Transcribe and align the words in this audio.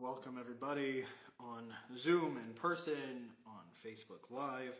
Welcome 0.00 0.36
everybody 0.38 1.02
on 1.40 1.64
Zoom, 1.96 2.36
in 2.36 2.54
person, 2.54 3.32
on 3.44 3.64
Facebook 3.74 4.30
Live. 4.30 4.78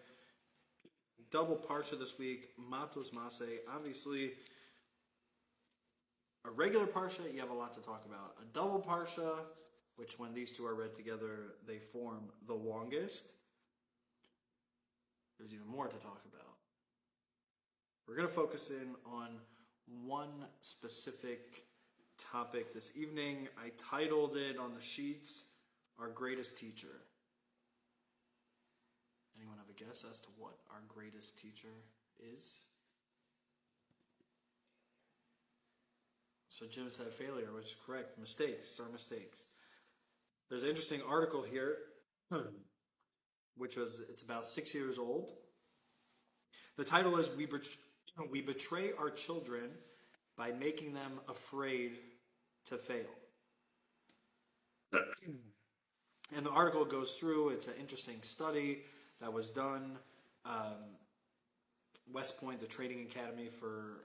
Double 1.32 1.56
Parsha 1.56 1.98
this 1.98 2.20
week, 2.20 2.50
Matos 2.56 3.10
Masei. 3.10 3.56
Obviously, 3.68 4.30
a 6.46 6.50
regular 6.52 6.86
Parsha, 6.86 7.34
you 7.34 7.40
have 7.40 7.50
a 7.50 7.54
lot 7.54 7.72
to 7.72 7.80
talk 7.80 8.04
about. 8.06 8.36
A 8.40 8.44
double 8.52 8.80
Parsha, 8.80 9.40
which 9.96 10.20
when 10.20 10.32
these 10.34 10.56
two 10.56 10.64
are 10.64 10.76
read 10.76 10.94
together, 10.94 11.54
they 11.66 11.78
form 11.78 12.28
the 12.46 12.54
longest. 12.54 13.32
There's 15.36 15.52
even 15.52 15.66
more 15.66 15.88
to 15.88 15.98
talk 15.98 16.22
about. 16.32 16.54
We're 18.06 18.14
going 18.14 18.28
to 18.28 18.32
focus 18.32 18.70
in 18.70 18.94
on 19.04 19.30
one 20.04 20.30
specific 20.60 21.64
topic 22.18 22.72
this 22.74 22.96
evening. 22.96 23.48
I 23.56 23.70
titled 23.78 24.36
it 24.36 24.58
on 24.58 24.74
the 24.74 24.80
sheets, 24.80 25.50
Our 25.98 26.08
Greatest 26.08 26.58
Teacher. 26.58 26.88
Anyone 29.36 29.56
have 29.58 29.68
a 29.70 29.84
guess 29.84 30.04
as 30.10 30.20
to 30.20 30.28
what 30.36 30.54
our 30.70 30.82
greatest 30.88 31.38
teacher 31.38 31.68
is? 32.34 32.64
So 36.48 36.66
Jim 36.66 36.90
said 36.90 37.06
failure, 37.06 37.52
which 37.54 37.66
is 37.66 37.76
correct. 37.86 38.18
Mistakes 38.18 38.80
are 38.80 38.90
mistakes. 38.90 39.46
There's 40.48 40.64
an 40.64 40.68
interesting 40.68 41.00
article 41.08 41.42
here, 41.42 41.76
which 43.56 43.76
was 43.76 44.04
it's 44.08 44.22
about 44.22 44.44
six 44.44 44.74
years 44.74 44.98
old. 44.98 45.30
The 46.76 46.84
title 46.84 47.16
is 47.16 47.30
"We 47.36 47.46
We 48.30 48.40
Betray 48.40 48.90
Our 48.98 49.10
Children 49.10 49.70
by 50.36 50.50
Making 50.52 50.94
Them 50.94 51.20
Afraid 51.28 51.92
to 52.68 52.76
Fail." 52.76 53.06
and 56.36 56.44
the 56.44 56.50
article 56.50 56.84
goes 56.84 57.14
through. 57.14 57.50
It's 57.50 57.66
an 57.66 57.74
interesting 57.80 58.20
study 58.22 58.82
that 59.20 59.32
was 59.32 59.50
done. 59.50 59.96
Um, 60.44 60.96
West 62.12 62.40
Point, 62.40 62.60
the 62.60 62.66
training 62.66 63.02
academy 63.02 63.46
for 63.46 64.04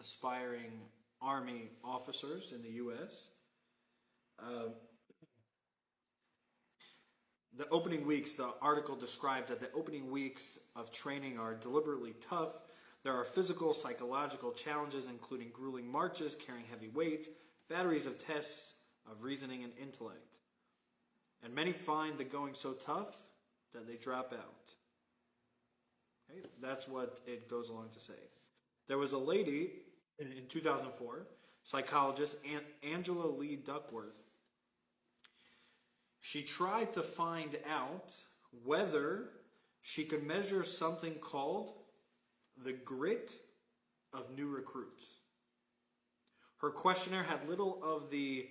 aspiring 0.00 0.72
Army 1.20 1.70
officers 1.84 2.52
in 2.52 2.62
the 2.62 2.70
U.S. 2.70 3.30
Um, 4.38 4.74
the 7.56 7.68
opening 7.70 8.06
weeks, 8.06 8.34
the 8.34 8.50
article 8.60 8.96
describes 8.96 9.48
that 9.48 9.60
the 9.60 9.70
opening 9.74 10.10
weeks 10.10 10.70
of 10.76 10.92
training 10.92 11.38
are 11.38 11.54
deliberately 11.54 12.14
tough. 12.20 12.62
There 13.02 13.14
are 13.14 13.24
physical, 13.24 13.72
psychological 13.72 14.52
challenges, 14.52 15.06
including 15.08 15.50
grueling 15.52 15.90
marches, 15.90 16.34
carrying 16.34 16.66
heavy 16.66 16.88
weights, 16.88 17.30
batteries 17.68 18.06
of 18.06 18.18
tests 18.18 18.82
of 19.10 19.22
reasoning 19.22 19.64
and 19.64 19.72
intellect. 19.80 20.38
And 21.44 21.54
many 21.54 21.72
find 21.72 22.16
the 22.18 22.24
going 22.24 22.54
so 22.54 22.72
tough 22.72 23.30
that 23.72 23.86
they 23.86 23.96
drop 23.96 24.32
out. 24.32 24.72
Okay? 26.30 26.40
That's 26.62 26.88
what 26.88 27.20
it 27.26 27.48
goes 27.48 27.68
along 27.68 27.90
to 27.92 28.00
say. 28.00 28.14
There 28.88 28.98
was 28.98 29.12
a 29.12 29.18
lady 29.18 29.70
in, 30.18 30.32
in 30.32 30.46
2004, 30.48 31.26
psychologist 31.62 32.38
Angela 32.92 33.26
Lee 33.26 33.56
Duckworth. 33.56 34.22
She 36.20 36.42
tried 36.42 36.92
to 36.94 37.02
find 37.02 37.56
out 37.70 38.14
whether 38.64 39.28
she 39.82 40.04
could 40.04 40.26
measure 40.26 40.64
something 40.64 41.14
called 41.14 41.72
the 42.64 42.72
grit 42.72 43.38
of 44.12 44.36
new 44.36 44.48
recruits. 44.48 45.18
Her 46.58 46.70
questionnaire 46.70 47.22
had 47.22 47.48
little 47.48 47.82
of 47.82 48.10
the 48.10 48.46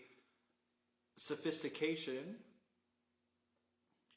sophistication 1.16 2.38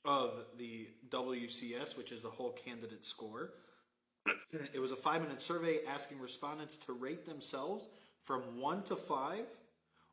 of 0.05 0.45
the 0.57 0.89
WCS, 1.09 1.97
which 1.97 2.13
is 2.13 2.23
the 2.23 2.29
whole 2.29 2.53
candidate 2.53 3.05
score. 3.05 3.51
It 4.75 4.81
was 4.81 4.93
a 4.93 4.97
five 4.97 5.23
minute 5.23 5.41
survey 5.41 5.81
asking 5.87 6.21
respondents 6.21 6.77
to 6.79 6.93
rate 6.93 7.25
themselves 7.25 7.89
from 8.23 8.61
1 8.61 8.83
to 8.85 8.97
5 8.97 9.45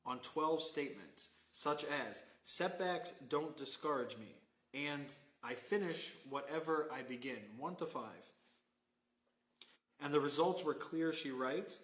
on 0.06 0.19
12 0.19 0.62
statements, 0.62 1.30
such 1.52 1.86
as 1.86 2.24
setbacks 2.44 3.12
don't 3.30 3.57
discourage 3.57 4.18
me, 4.18 4.36
and 4.74 5.13
I 5.44 5.53
finish 5.53 6.16
whatever 6.30 6.88
I 6.94 7.02
begin, 7.02 7.40
1 7.57 7.75
to 7.78 7.86
5. 7.86 8.03
And 10.02 10.13
the 10.13 10.19
results 10.19 10.63
were 10.63 10.74
clear, 10.74 11.12
she 11.12 11.31
writes. 11.31 11.81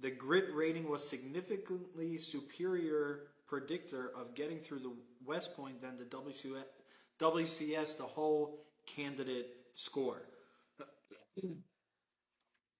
The 0.00 0.10
grit 0.10 0.46
rating 0.54 0.88
was 0.88 1.06
significantly 1.06 2.16
superior 2.16 3.28
predictor 3.46 4.12
of 4.16 4.34
getting 4.34 4.58
through 4.58 4.78
the 4.78 4.96
West 5.26 5.56
Point 5.56 5.80
than 5.80 5.98
the 5.98 6.04
WCS, 6.04 7.98
the 7.98 8.04
whole 8.04 8.64
candidate 8.86 9.48
score. 9.74 10.22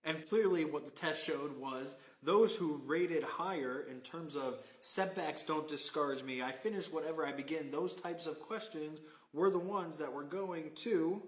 And 0.03 0.26
clearly, 0.26 0.64
what 0.64 0.86
the 0.86 0.91
test 0.91 1.26
showed 1.26 1.60
was 1.60 1.97
those 2.22 2.56
who 2.56 2.80
rated 2.86 3.22
higher 3.22 3.84
in 3.91 4.00
terms 4.00 4.34
of 4.34 4.59
setbacks 4.80 5.42
don't 5.42 5.69
discourage 5.69 6.25
me, 6.25 6.41
I 6.41 6.53
finish 6.53 6.91
whatever 6.91 7.26
I 7.26 7.32
begin, 7.32 7.70
those 7.70 7.94
types 7.94 8.26
of 8.26 8.41
questions 8.41 9.00
were 9.34 9.50
the 9.50 9.59
ones 9.59 9.98
that 9.98 10.10
were 10.10 10.25
going 10.25 10.70
to 10.76 11.22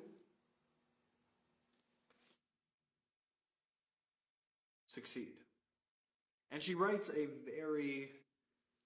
succeed. 4.87 5.42
And 6.53 6.63
she 6.63 6.75
writes 6.75 7.11
a 7.11 7.27
very, 7.51 8.11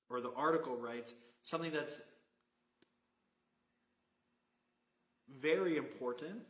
or 0.09 0.21
the 0.21 0.33
article 0.37 0.77
writes, 0.77 1.15
something 1.43 1.73
that's 1.73 2.01
very 5.41 5.77
important 5.77 6.43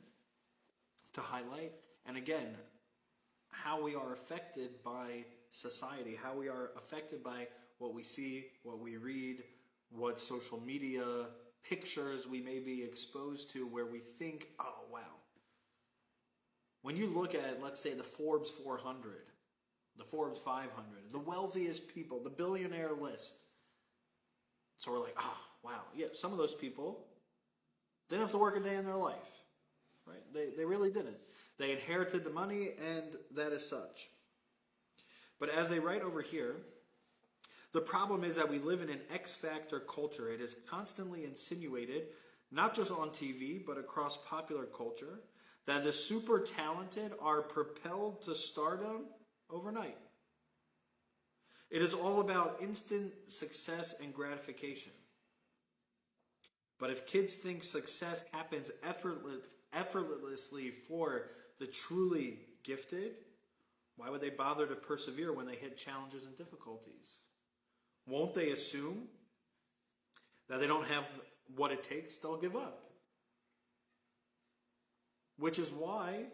to 1.15 1.21
highlight. 1.23 1.73
And 2.07 2.19
again, 2.19 2.55
how 3.51 3.83
we 3.83 3.95
are 3.95 4.13
affected 4.13 4.71
by 4.85 5.25
society, 5.49 6.19
how 6.23 6.35
we 6.35 6.49
are 6.49 6.71
affected 6.77 7.25
by 7.25 7.49
what 7.79 7.95
we 7.95 8.03
see, 8.03 8.49
what 8.63 8.79
we 8.79 8.99
read, 8.99 9.43
what 9.91 10.21
social 10.21 10.61
media 10.61 11.03
pictures 11.67 12.29
we 12.29 12.43
may 12.43 12.61
be 12.61 12.85
exposed 12.85 13.51
to 13.53 13.67
where 13.67 13.87
we 13.87 13.99
think, 13.99 14.49
oh, 14.61 14.85
wow. 14.93 15.01
When 16.83 16.97
you 16.97 17.09
look 17.09 17.35
at, 17.35 17.63
let's 17.63 17.81
say, 17.81 17.95
the 17.95 18.03
Forbes 18.03 18.51
400, 18.51 19.13
the 19.99 20.05
Forbes 20.05 20.41
500, 20.41 20.71
the 21.11 21.19
wealthiest 21.19 21.95
people, 21.95 22.23
the 22.23 22.31
billionaire 22.31 22.93
list. 22.93 23.47
So 24.77 24.93
we're 24.93 25.01
like, 25.01 25.15
oh, 25.19 25.39
wow. 25.63 25.83
Yeah, 25.95 26.07
some 26.13 26.33
of 26.33 26.39
those 26.39 26.55
people 26.55 27.07
didn't 28.09 28.23
have 28.23 28.31
to 28.33 28.39
work 28.39 28.57
a 28.57 28.61
day 28.61 28.77
in 28.77 28.85
their 28.85 28.95
life. 28.95 29.43
Right? 30.07 30.19
They, 30.33 30.51
they 30.57 30.65
really 30.65 30.91
didn't. 30.91 31.17
They 31.59 31.73
inherited 31.73 32.25
the 32.25 32.31
money, 32.31 32.71
and 32.97 33.05
that 33.35 33.53
is 33.53 33.69
such. 33.69 34.09
But 35.39 35.51
as 35.51 35.71
they 35.71 35.79
write 35.79 36.03
over 36.03 36.23
here, 36.23 36.57
the 37.73 37.81
problem 37.81 38.25
is 38.25 38.37
that 38.37 38.49
we 38.49 38.59
live 38.59 38.83
in 38.83 38.91
an 38.91 39.01
X 39.13 39.35
factor 39.35 39.81
culture. 39.81 40.31
It 40.31 40.41
is 40.41 40.67
constantly 40.69 41.25
insinuated, 41.25 42.05
not 42.53 42.75
just 42.75 42.93
on 42.93 43.11
TV, 43.11 43.65
but 43.67 43.79
across 43.79 44.19
popular 44.29 44.67
culture, 44.67 45.21
that 45.67 45.83
the 45.83 45.93
super 45.93 46.41
talented 46.41 47.13
are 47.21 47.43
propelled 47.43 48.23
to 48.23 48.35
stardom 48.35 49.07
overnight. 49.51 49.97
It 51.71 51.83
is 51.83 51.95
all 51.95 52.21
about 52.21 52.59
instant 52.63 53.13
success 53.27 54.01
and 54.01 54.15
gratification. 54.15 54.93
But 56.79 56.91
if 56.91 57.07
kids 57.07 57.35
think 57.35 57.63
success 57.63 58.27
happens 58.33 58.71
effortlessly 59.73 60.71
for 60.71 61.29
the 61.59 61.67
truly 61.67 62.39
gifted, 62.65 63.13
why 63.97 64.11
would 64.11 64.21
they 64.21 64.31
bother 64.31 64.67
to 64.67 64.75
persevere 64.75 65.33
when 65.33 65.47
they 65.47 65.57
hit 65.57 65.77
challenges 65.77 66.27
and 66.27 66.37
difficulties? 66.37 67.23
Won't 68.07 68.35
they 68.35 68.51
assume 68.51 69.09
that 70.49 70.61
they 70.61 70.67
don't 70.67 70.87
have 70.87 71.11
what 71.57 71.73
it 71.73 71.83
takes? 71.83 72.19
They'll 72.19 72.37
give 72.37 72.57
up. 72.57 72.83
Which 75.39 75.59
is 75.59 75.73
why 75.73 76.25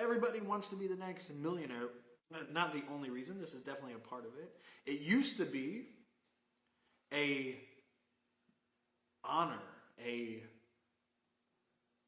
everybody 0.00 0.40
wants 0.40 0.70
to 0.70 0.76
be 0.76 0.86
the 0.86 0.96
next 0.96 1.34
millionaire. 1.36 1.88
Not 2.52 2.72
the 2.72 2.82
only 2.92 3.10
reason, 3.10 3.38
this 3.38 3.54
is 3.54 3.62
definitely 3.62 3.94
a 3.94 4.08
part 4.08 4.24
of 4.24 4.32
it. 4.38 4.52
It 4.86 5.00
used 5.00 5.38
to 5.38 5.44
be 5.44 5.86
a 7.12 7.56
honor, 9.24 9.58
a 10.06 10.42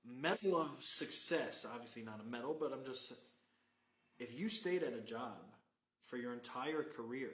medal 0.05 0.57
of 0.61 0.69
success. 0.79 1.67
Obviously, 1.75 2.03
not 2.03 2.21
a 2.21 2.31
medal, 2.31 2.57
but 2.59 2.73
I'm 2.73 2.85
just 2.85 3.15
if 4.19 4.39
you 4.39 4.49
stayed 4.49 4.83
at 4.83 4.93
a 4.93 5.01
job 5.01 5.37
for 6.01 6.17
your 6.17 6.33
entire 6.33 6.83
career 6.85 7.31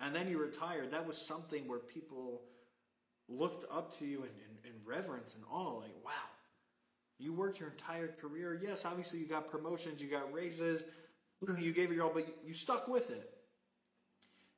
and 0.00 0.14
then 0.14 0.28
you 0.28 0.38
retired, 0.38 0.90
that 0.90 1.06
was 1.06 1.16
something 1.16 1.66
where 1.66 1.78
people 1.78 2.42
looked 3.28 3.64
up 3.72 3.92
to 3.94 4.04
you 4.04 4.18
in, 4.18 4.24
in, 4.24 4.72
in 4.72 4.72
reverence 4.84 5.34
and 5.34 5.44
awe, 5.50 5.78
like, 5.78 5.94
wow, 6.04 6.10
you 7.18 7.32
worked 7.32 7.60
your 7.60 7.70
entire 7.70 8.08
career. 8.08 8.60
Yes, 8.62 8.84
obviously 8.84 9.20
you 9.20 9.26
got 9.26 9.46
promotions, 9.50 10.02
you 10.02 10.10
got 10.10 10.32
raises, 10.32 10.84
you 11.58 11.72
gave 11.72 11.90
it 11.90 11.94
your 11.94 12.04
all, 12.04 12.12
but 12.14 12.24
you 12.46 12.54
stuck 12.54 12.88
with 12.88 13.10
it. 13.10 13.30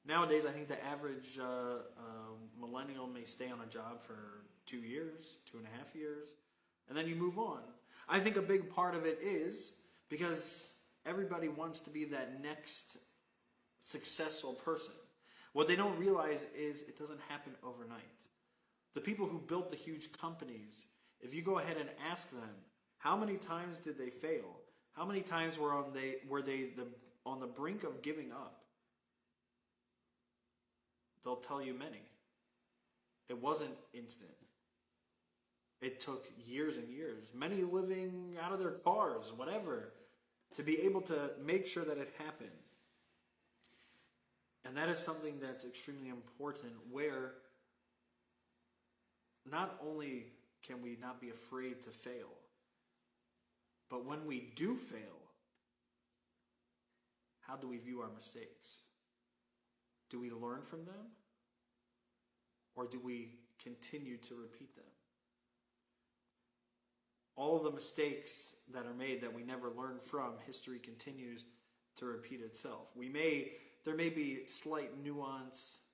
Nowadays, 0.06 0.46
I 0.46 0.50
think 0.50 0.68
the 0.68 0.82
average 0.86 1.38
uh, 1.40 1.44
uh, 1.44 1.80
millennial 2.60 3.06
may 3.08 3.24
stay 3.24 3.50
on 3.50 3.60
a 3.60 3.66
job 3.66 4.00
for 4.00 4.44
two 4.64 4.78
years, 4.78 5.38
two 5.50 5.58
and 5.58 5.66
a 5.66 5.78
half 5.78 5.94
years, 5.94 6.34
and 6.88 6.96
then 6.96 7.08
you 7.08 7.16
move 7.16 7.38
on. 7.38 7.60
I 8.08 8.20
think 8.20 8.36
a 8.36 8.42
big 8.42 8.72
part 8.72 8.94
of 8.94 9.04
it 9.04 9.18
is 9.20 9.80
because 10.08 10.84
everybody 11.04 11.48
wants 11.48 11.80
to 11.80 11.90
be 11.90 12.04
that 12.04 12.42
next 12.42 12.98
successful 13.80 14.52
person. 14.64 14.94
What 15.52 15.68
they 15.68 15.76
don't 15.76 15.98
realize 15.98 16.46
is 16.56 16.82
it 16.88 16.98
doesn't 16.98 17.20
happen 17.28 17.52
overnight. 17.64 18.00
The 18.94 19.00
people 19.00 19.26
who 19.26 19.38
built 19.38 19.70
the 19.70 19.76
huge 19.76 20.12
companies, 20.12 20.86
if 21.20 21.34
you 21.34 21.42
go 21.42 21.58
ahead 21.58 21.76
and 21.78 21.88
ask 22.10 22.30
them, 22.30 22.50
how 22.98 23.16
many 23.16 23.36
times 23.36 23.80
did 23.80 23.98
they 23.98 24.10
fail? 24.10 24.55
How 24.96 25.04
many 25.04 25.20
times 25.20 25.58
were 25.58 25.72
on 25.72 25.92
they 25.92 26.16
were 26.28 26.42
they 26.42 26.70
the 26.76 26.86
on 27.26 27.38
the 27.38 27.46
brink 27.46 27.84
of 27.84 28.02
giving 28.02 28.32
up? 28.32 28.60
They'll 31.22 31.36
tell 31.36 31.62
you 31.62 31.74
many. 31.74 32.00
It 33.28 33.42
wasn't 33.42 33.74
instant. 33.92 34.30
It 35.82 36.00
took 36.00 36.24
years 36.46 36.78
and 36.78 36.88
years, 36.88 37.32
many 37.34 37.62
living 37.62 38.34
out 38.42 38.52
of 38.52 38.60
their 38.60 38.70
cars, 38.70 39.32
whatever, 39.36 39.92
to 40.54 40.62
be 40.62 40.80
able 40.82 41.02
to 41.02 41.32
make 41.44 41.66
sure 41.66 41.84
that 41.84 41.98
it 41.98 42.08
happened. 42.18 42.48
And 44.64 44.76
that 44.76 44.88
is 44.88 44.98
something 44.98 45.34
that's 45.40 45.64
extremely 45.64 46.08
important 46.08 46.72
where 46.90 47.34
not 49.50 49.78
only 49.86 50.24
can 50.66 50.80
we 50.80 50.96
not 51.00 51.20
be 51.20 51.28
afraid 51.28 51.82
to 51.82 51.90
fail, 51.90 52.32
but 53.90 54.04
when 54.04 54.26
we 54.26 54.52
do 54.56 54.74
fail, 54.74 55.00
how 57.40 57.56
do 57.56 57.68
we 57.68 57.78
view 57.78 58.00
our 58.00 58.10
mistakes? 58.14 58.82
Do 60.10 60.20
we 60.20 60.30
learn 60.30 60.62
from 60.62 60.84
them? 60.84 61.12
Or 62.74 62.86
do 62.86 63.00
we 63.02 63.30
continue 63.62 64.16
to 64.18 64.34
repeat 64.34 64.74
them? 64.74 64.84
All 67.36 67.62
the 67.62 67.70
mistakes 67.70 68.62
that 68.72 68.86
are 68.86 68.94
made 68.94 69.20
that 69.20 69.32
we 69.32 69.42
never 69.42 69.70
learn 69.70 69.98
from, 70.00 70.34
history 70.46 70.78
continues 70.78 71.44
to 71.96 72.06
repeat 72.06 72.40
itself. 72.40 72.92
We 72.96 73.08
may 73.08 73.52
there 73.84 73.94
may 73.94 74.10
be 74.10 74.46
slight 74.46 74.90
nuance 75.02 75.84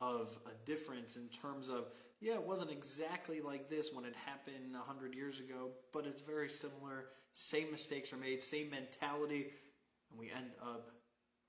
of 0.00 0.38
a 0.46 0.66
difference 0.66 1.16
in 1.16 1.28
terms 1.28 1.68
of 1.68 1.86
yeah, 2.20 2.34
it 2.34 2.42
wasn't 2.42 2.70
exactly 2.70 3.40
like 3.40 3.68
this 3.68 3.92
when 3.92 4.04
it 4.04 4.14
happened 4.14 4.72
100 4.72 5.14
years 5.14 5.40
ago, 5.40 5.72
but 5.92 6.06
it's 6.06 6.20
very 6.20 6.48
similar. 6.48 7.06
Same 7.32 7.70
mistakes 7.70 8.12
are 8.12 8.18
made, 8.18 8.42
same 8.42 8.70
mentality, 8.70 9.46
and 10.10 10.18
we 10.18 10.30
end 10.30 10.50
up 10.60 10.90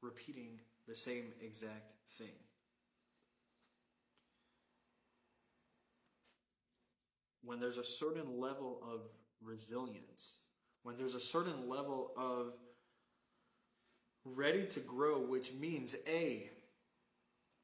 repeating 0.01 0.59
the 0.87 0.95
same 0.95 1.25
exact 1.41 1.91
thing. 2.09 2.33
When 7.43 7.59
there's 7.59 7.77
a 7.77 7.83
certain 7.83 8.39
level 8.39 8.79
of 8.81 9.09
resilience, 9.41 10.39
when 10.83 10.95
there's 10.97 11.15
a 11.15 11.19
certain 11.19 11.67
level 11.69 12.11
of 12.15 12.55
ready 14.23 14.65
to 14.67 14.79
grow, 14.79 15.19
which 15.19 15.53
means 15.53 15.95
A, 16.07 16.49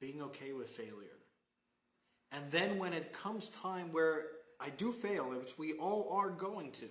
being 0.01 0.21
okay 0.24 0.51
with 0.51 0.69
failure. 0.69 1.19
And 2.31 2.51
then 2.51 2.77
when 2.77 2.94
it 2.94 3.13
comes 3.13 3.50
time 3.50 3.92
where 3.92 4.25
I 4.60 4.69
do 4.69 4.92
fail, 4.92 5.30
which 5.30 5.57
we 5.57 5.74
all 5.74 6.12
are 6.13 6.30
going 6.30 6.71
to, 6.74 6.88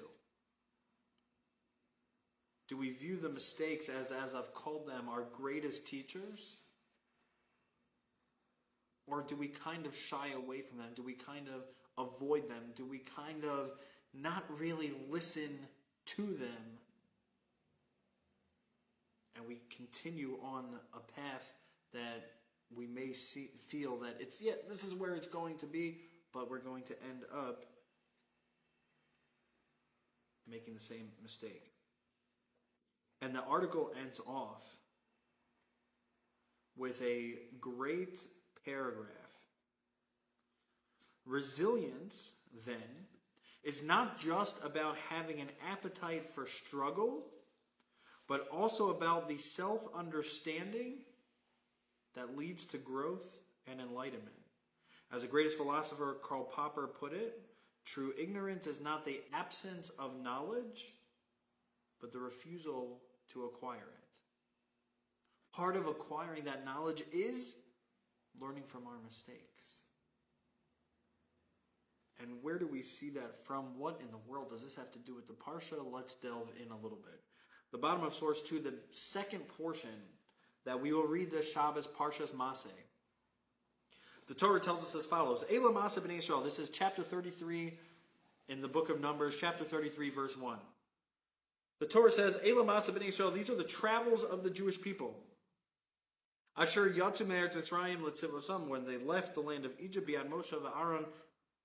do 2.69 2.76
we 2.76 2.91
view 2.91 3.17
the 3.17 3.31
mistakes 3.31 3.88
as, 3.88 4.12
as 4.12 4.35
I've 4.35 4.53
called 4.53 4.87
them, 4.87 5.09
our 5.09 5.26
greatest 5.32 5.87
teachers? 5.87 6.61
Or 9.06 9.23
do 9.23 9.37
we 9.37 9.49
kind 9.49 9.87
of 9.87 9.94
shy 9.94 10.29
away 10.37 10.61
from 10.61 10.79
them? 10.79 10.88
Do 10.94 11.03
we 11.03 11.15
kind 11.15 11.49
of 11.49 11.65
avoid 11.97 12.49
them? 12.49 12.62
Do 12.75 12.85
we 12.85 12.99
kind 12.99 13.43
of 13.44 13.73
not 14.15 14.44
really 14.59 14.93
listen 15.09 15.49
to 16.06 16.23
them 16.23 16.79
and 19.37 19.47
we 19.47 19.61
continue 19.75 20.38
on 20.43 20.64
a 20.94 21.21
path 21.21 21.55
that 21.93 22.32
we 22.75 22.87
may 22.87 23.12
see, 23.12 23.47
feel 23.47 23.99
that 23.99 24.17
it's 24.19 24.43
yeah 24.43 24.53
this 24.69 24.85
is 24.85 24.99
where 24.99 25.14
it's 25.14 25.29
going 25.29 25.56
to 25.59 25.67
be 25.67 25.99
but 26.32 26.50
we're 26.50 26.59
going 26.59 26.82
to 26.82 26.94
end 27.11 27.25
up 27.32 27.64
making 30.47 30.75
the 30.75 30.81
same 30.81 31.09
mistake 31.23 31.71
and 33.23 33.35
the 33.35 33.44
article 33.44 33.93
ends 34.03 34.20
off 34.26 34.76
with 36.76 37.03
a 37.03 37.35
great 37.61 38.19
paragraph 38.65 39.09
resilience 41.26 42.37
then 42.67 42.76
is 43.65 43.87
not 43.87 44.19
just 44.19 44.65
about 44.65 44.97
having 45.11 45.41
an 45.41 45.49
appetite 45.70 46.25
for 46.25 46.47
struggle 46.47 47.26
but 48.29 48.47
also 48.53 48.91
about 48.91 49.26
the 49.26 49.38
self 49.38 49.88
understanding 49.97 50.99
that 52.14 52.37
leads 52.37 52.67
to 52.67 52.79
growth 52.79 53.41
and 53.67 53.81
enlightenment. 53.81 54.29
As 55.11 55.23
the 55.23 55.29
greatest 55.29 55.56
philosopher 55.56 56.19
Karl 56.23 56.44
Popper 56.44 56.87
put 56.87 57.14
it, 57.14 57.41
true 57.85 58.12
ignorance 58.19 58.67
is 58.67 58.82
not 58.82 59.05
the 59.05 59.21
absence 59.32 59.88
of 59.91 60.23
knowledge, 60.23 60.93
but 62.00 62.12
the 62.12 62.19
refusal 62.19 63.00
to 63.32 63.44
acquire 63.44 63.76
it. 63.76 64.16
Part 65.54 65.76
of 65.76 65.86
acquiring 65.86 66.44
that 66.44 66.64
knowledge 66.64 67.02
is 67.12 67.58
learning 68.40 68.64
from 68.64 68.86
our 68.86 68.98
mistakes. 69.04 69.82
And 72.20 72.30
where 72.42 72.58
do 72.58 72.66
we 72.66 72.82
see 72.82 73.10
that 73.10 73.36
from? 73.36 73.78
What 73.78 74.00
in 74.00 74.10
the 74.10 74.19
world 74.30 74.50
does 74.50 74.62
this 74.62 74.76
have 74.76 74.90
to 74.92 74.98
do 74.98 75.14
with 75.14 75.26
the 75.26 75.34
Parsha? 75.34 75.76
Let's 75.90 76.16
delve 76.16 76.50
in 76.60 76.70
a 76.70 76.76
little 76.76 76.98
bit 76.98 77.20
the 77.70 77.78
bottom 77.78 78.02
of 78.02 78.14
source 78.14 78.42
2, 78.42 78.60
the 78.60 78.75
second 78.92 79.46
portion 79.58 79.90
that 80.64 80.80
we 80.80 80.92
will 80.92 81.06
read 81.06 81.30
the 81.30 81.42
Shabbos 81.42 81.86
Parshas 81.86 82.34
Masei. 82.34 82.69
The 84.26 84.34
Torah 84.34 84.60
tells 84.60 84.80
us 84.80 84.94
as 84.94 85.06
follows 85.06 85.44
Elah 85.52 85.72
Maseh 85.72 86.06
ben 86.06 86.16
Israel. 86.16 86.40
This 86.40 86.58
is 86.58 86.70
chapter 86.70 87.02
33 87.02 87.72
in 88.48 88.60
the 88.60 88.69
book 88.69 88.90
of 88.90 89.00
Numbers, 89.00 89.36
chapter 89.38 89.64
33, 89.64 90.10
verse 90.10 90.36
1. 90.36 90.58
The 91.80 91.86
Torah 91.86 92.10
says, 92.10 92.40
Elah 92.44 92.64
Maseh 92.64 92.92
ben 92.92 93.06
Israel, 93.06 93.30
these 93.30 93.50
are 93.50 93.54
the 93.54 93.64
travels 93.64 94.25
of 94.25 94.42
the 94.42 94.50
Jewish 94.50 94.80
people. 94.80 95.16
Asher 96.56 96.90
Yatu 96.90 97.26
Me'eretz 97.26 97.56
Mitzrayim 97.56 97.98
Letzivosam, 97.98 98.69
when 98.69 98.84
they 98.84 98.96
left 98.96 99.34
the 99.34 99.40
land 99.40 99.64
of 99.64 99.75
Egypt, 99.78 100.08
Biad 100.08 100.28
Moshe 100.28 100.52
of 100.52 100.66
Aaron, 100.76 101.04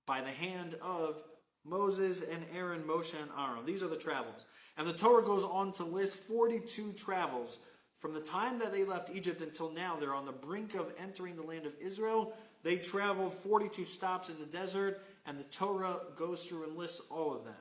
by 0.05 0.21
the 0.21 0.29
hand 0.29 0.75
of 0.83 1.23
Moses 1.65 2.29
and 2.29 2.45
Aaron, 2.55 2.83
Moshe 2.83 3.19
and 3.19 3.31
Aaron. 3.39 3.65
These 3.65 3.81
are 3.81 3.87
the 3.87 3.97
travels. 3.97 4.45
And 4.77 4.85
the 4.85 4.93
Torah 4.93 5.23
goes 5.23 5.43
on 5.43 5.71
to 5.73 5.83
list 5.83 6.19
42 6.27 6.93
travels. 6.93 7.59
From 7.95 8.13
the 8.13 8.21
time 8.21 8.59
that 8.59 8.71
they 8.71 8.83
left 8.83 9.15
Egypt 9.15 9.41
until 9.41 9.71
now, 9.71 9.95
they're 9.95 10.13
on 10.13 10.25
the 10.25 10.31
brink 10.31 10.75
of 10.75 10.93
entering 11.01 11.37
the 11.37 11.43
land 11.43 11.65
of 11.65 11.75
Israel. 11.81 12.33
They 12.61 12.75
traveled 12.77 13.33
42 13.33 13.83
stops 13.85 14.29
in 14.29 14.37
the 14.39 14.45
desert, 14.45 15.01
and 15.25 15.39
the 15.39 15.45
Torah 15.45 15.95
goes 16.15 16.47
through 16.47 16.65
and 16.65 16.77
lists 16.77 17.07
all 17.09 17.33
of 17.33 17.45
them. 17.45 17.55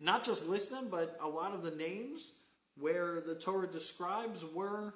Not 0.00 0.24
just 0.24 0.48
list 0.48 0.70
them, 0.70 0.88
but 0.90 1.16
a 1.20 1.28
lot 1.28 1.54
of 1.54 1.62
the 1.62 1.72
names 1.72 2.32
where 2.76 3.20
the 3.20 3.34
Torah 3.34 3.66
describes 3.66 4.44
were 4.44 4.94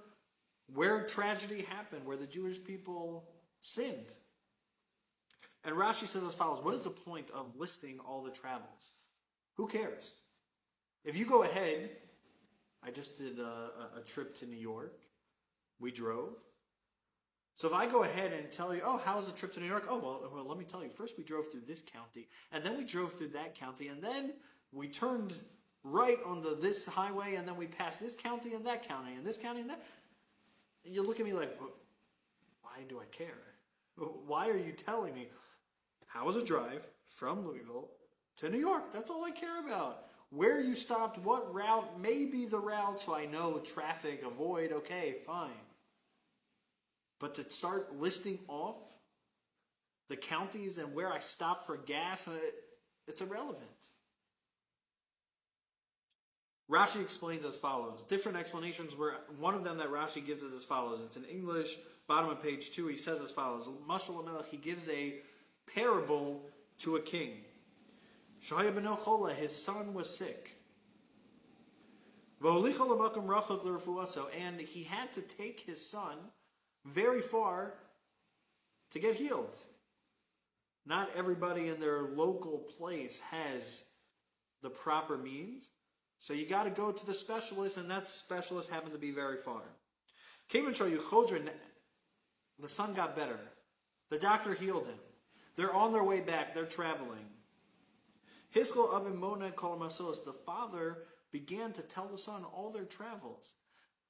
where 0.74 1.04
tragedy 1.06 1.62
happened, 1.62 2.06
where 2.06 2.16
the 2.16 2.26
Jewish 2.26 2.62
people 2.64 3.28
sinned. 3.60 4.12
And 5.64 5.76
Rashi 5.76 6.06
says 6.06 6.24
as 6.24 6.34
follows 6.34 6.62
What 6.62 6.74
is 6.74 6.84
the 6.84 6.90
point 6.90 7.30
of 7.30 7.56
listing 7.56 7.98
all 8.06 8.22
the 8.22 8.30
travels? 8.30 8.92
Who 9.56 9.66
cares? 9.66 10.22
If 11.04 11.16
you 11.16 11.26
go 11.26 11.42
ahead, 11.42 11.90
I 12.82 12.90
just 12.90 13.18
did 13.18 13.38
a, 13.38 13.70
a, 13.98 14.02
trip 14.06 14.34
to 14.36 14.46
New 14.46 14.56
York. 14.56 14.98
We 15.78 15.90
drove. 15.90 16.34
So 17.54 17.68
if 17.68 17.74
I 17.74 17.86
go 17.86 18.02
ahead 18.04 18.32
and 18.32 18.50
tell 18.50 18.74
you, 18.74 18.80
oh, 18.84 19.00
how 19.04 19.16
was 19.16 19.30
the 19.30 19.36
trip 19.36 19.52
to 19.54 19.60
New 19.60 19.66
York? 19.66 19.86
Oh, 19.88 19.98
well, 19.98 20.30
well, 20.32 20.48
let 20.48 20.58
me 20.58 20.64
tell 20.64 20.82
you. 20.82 20.90
First, 20.90 21.18
we 21.18 21.24
drove 21.24 21.50
through 21.50 21.62
this 21.66 21.82
county, 21.82 22.28
and 22.52 22.64
then 22.64 22.76
we 22.76 22.84
drove 22.84 23.12
through 23.12 23.28
that 23.28 23.54
county, 23.54 23.88
and 23.88 24.02
then 24.02 24.32
we 24.72 24.88
turned 24.88 25.34
right 25.84 26.18
on 26.24 26.40
the 26.40 26.56
this 26.60 26.86
highway, 26.86 27.34
and 27.36 27.46
then 27.46 27.56
we 27.56 27.66
passed 27.66 28.00
this 28.00 28.14
county 28.14 28.54
and 28.54 28.64
that 28.66 28.86
county 28.86 29.14
and 29.14 29.24
this 29.24 29.38
county 29.38 29.60
and 29.60 29.70
that. 29.70 29.82
You 30.84 31.02
look 31.02 31.20
at 31.20 31.26
me 31.26 31.32
like, 31.32 31.56
why 32.62 32.84
do 32.88 32.98
I 33.00 33.04
care? 33.06 33.28
Why 34.26 34.48
are 34.48 34.56
you 34.56 34.72
telling 34.72 35.14
me? 35.14 35.28
How 36.06 36.26
was 36.26 36.36
a 36.36 36.44
drive 36.44 36.86
from 37.06 37.46
Louisville 37.46 37.88
to 38.36 38.50
New 38.50 38.58
York? 38.58 38.92
That's 38.92 39.10
all 39.10 39.24
I 39.24 39.30
care 39.30 39.60
about. 39.64 40.04
Where 40.30 40.60
you 40.60 40.74
stopped, 40.74 41.18
what 41.18 41.52
route 41.54 42.00
may 42.00 42.24
be 42.24 42.46
the 42.46 42.58
route 42.58 43.00
so 43.00 43.14
I 43.14 43.26
know 43.26 43.58
traffic, 43.58 44.22
avoid, 44.24 44.72
okay, 44.72 45.16
fine. 45.26 45.50
But 47.20 47.34
to 47.34 47.50
start 47.50 47.94
listing 47.94 48.38
off 48.48 48.96
the 50.08 50.16
counties 50.16 50.78
and 50.78 50.94
where 50.94 51.12
I 51.12 51.18
stopped 51.18 51.66
for 51.66 51.76
gas, 51.76 52.26
uh, 52.26 52.32
it's 53.06 53.20
irrelevant. 53.20 53.68
Rashi 56.72 57.02
explains 57.02 57.44
as 57.44 57.54
follows. 57.56 58.02
Different 58.04 58.38
explanations 58.38 58.96
were 58.96 59.14
one 59.38 59.54
of 59.54 59.62
them 59.62 59.76
that 59.76 59.90
Rashi 59.90 60.24
gives 60.26 60.42
is 60.42 60.54
as 60.54 60.64
follows. 60.64 61.02
It's 61.02 61.18
in 61.18 61.24
English, 61.24 61.76
bottom 62.06 62.30
of 62.30 62.42
page 62.42 62.70
two. 62.70 62.86
He 62.86 62.96
says 62.96 63.20
as 63.20 63.30
follows: 63.30 63.68
Mashal 63.86 64.44
he 64.46 64.56
gives 64.56 64.88
a 64.88 65.16
parable 65.74 66.40
to 66.78 66.96
a 66.96 67.00
king. 67.00 67.42
Shahaya 68.40 68.74
ben 68.74 68.84
Chola, 68.96 69.34
his 69.34 69.54
son 69.54 69.92
was 69.92 70.08
sick. 70.08 70.56
And 72.42 72.66
he 74.60 74.82
had 74.82 75.12
to 75.12 75.20
take 75.20 75.60
his 75.60 75.86
son 75.86 76.16
very 76.86 77.20
far 77.20 77.74
to 78.90 78.98
get 78.98 79.14
healed. 79.14 79.56
Not 80.86 81.10
everybody 81.14 81.68
in 81.68 81.78
their 81.78 82.02
local 82.02 82.66
place 82.78 83.20
has 83.30 83.84
the 84.62 84.70
proper 84.70 85.16
means. 85.18 85.70
So 86.22 86.34
you 86.34 86.46
got 86.46 86.62
to 86.62 86.70
go 86.70 86.92
to 86.92 87.04
the 87.04 87.12
specialist, 87.12 87.78
and 87.78 87.90
that 87.90 88.06
specialist 88.06 88.70
happened 88.70 88.92
to 88.92 88.98
be 89.00 89.10
very 89.10 89.36
far. 89.36 89.62
Came 90.48 90.66
and 90.66 90.76
show 90.76 90.86
you 90.86 90.98
Chodron. 90.98 91.48
The 92.60 92.68
son 92.68 92.94
got 92.94 93.16
better. 93.16 93.40
The 94.08 94.20
doctor 94.20 94.54
healed 94.54 94.86
him. 94.86 95.00
They're 95.56 95.74
on 95.74 95.90
their 95.92 96.04
way 96.04 96.20
back. 96.20 96.54
They're 96.54 96.64
traveling. 96.64 97.26
Hiskol 98.54 98.90
Avim 98.90 99.16
Mona 99.16 99.50
Kolamasos. 99.50 100.24
The 100.24 100.32
father 100.32 100.98
began 101.32 101.72
to 101.72 101.82
tell 101.82 102.06
the 102.06 102.16
son 102.16 102.44
all 102.44 102.70
their 102.70 102.84
travels. 102.84 103.56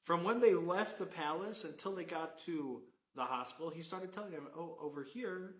From 0.02 0.22
when 0.22 0.38
they 0.38 0.52
left 0.52 0.98
the 0.98 1.06
palace 1.06 1.64
until 1.64 1.94
they 1.94 2.04
got 2.04 2.38
to 2.40 2.82
the 3.16 3.22
hospital, 3.22 3.70
he 3.70 3.80
started 3.80 4.12
telling 4.12 4.32
them, 4.32 4.48
Oh, 4.54 4.76
over 4.82 5.02
here, 5.02 5.54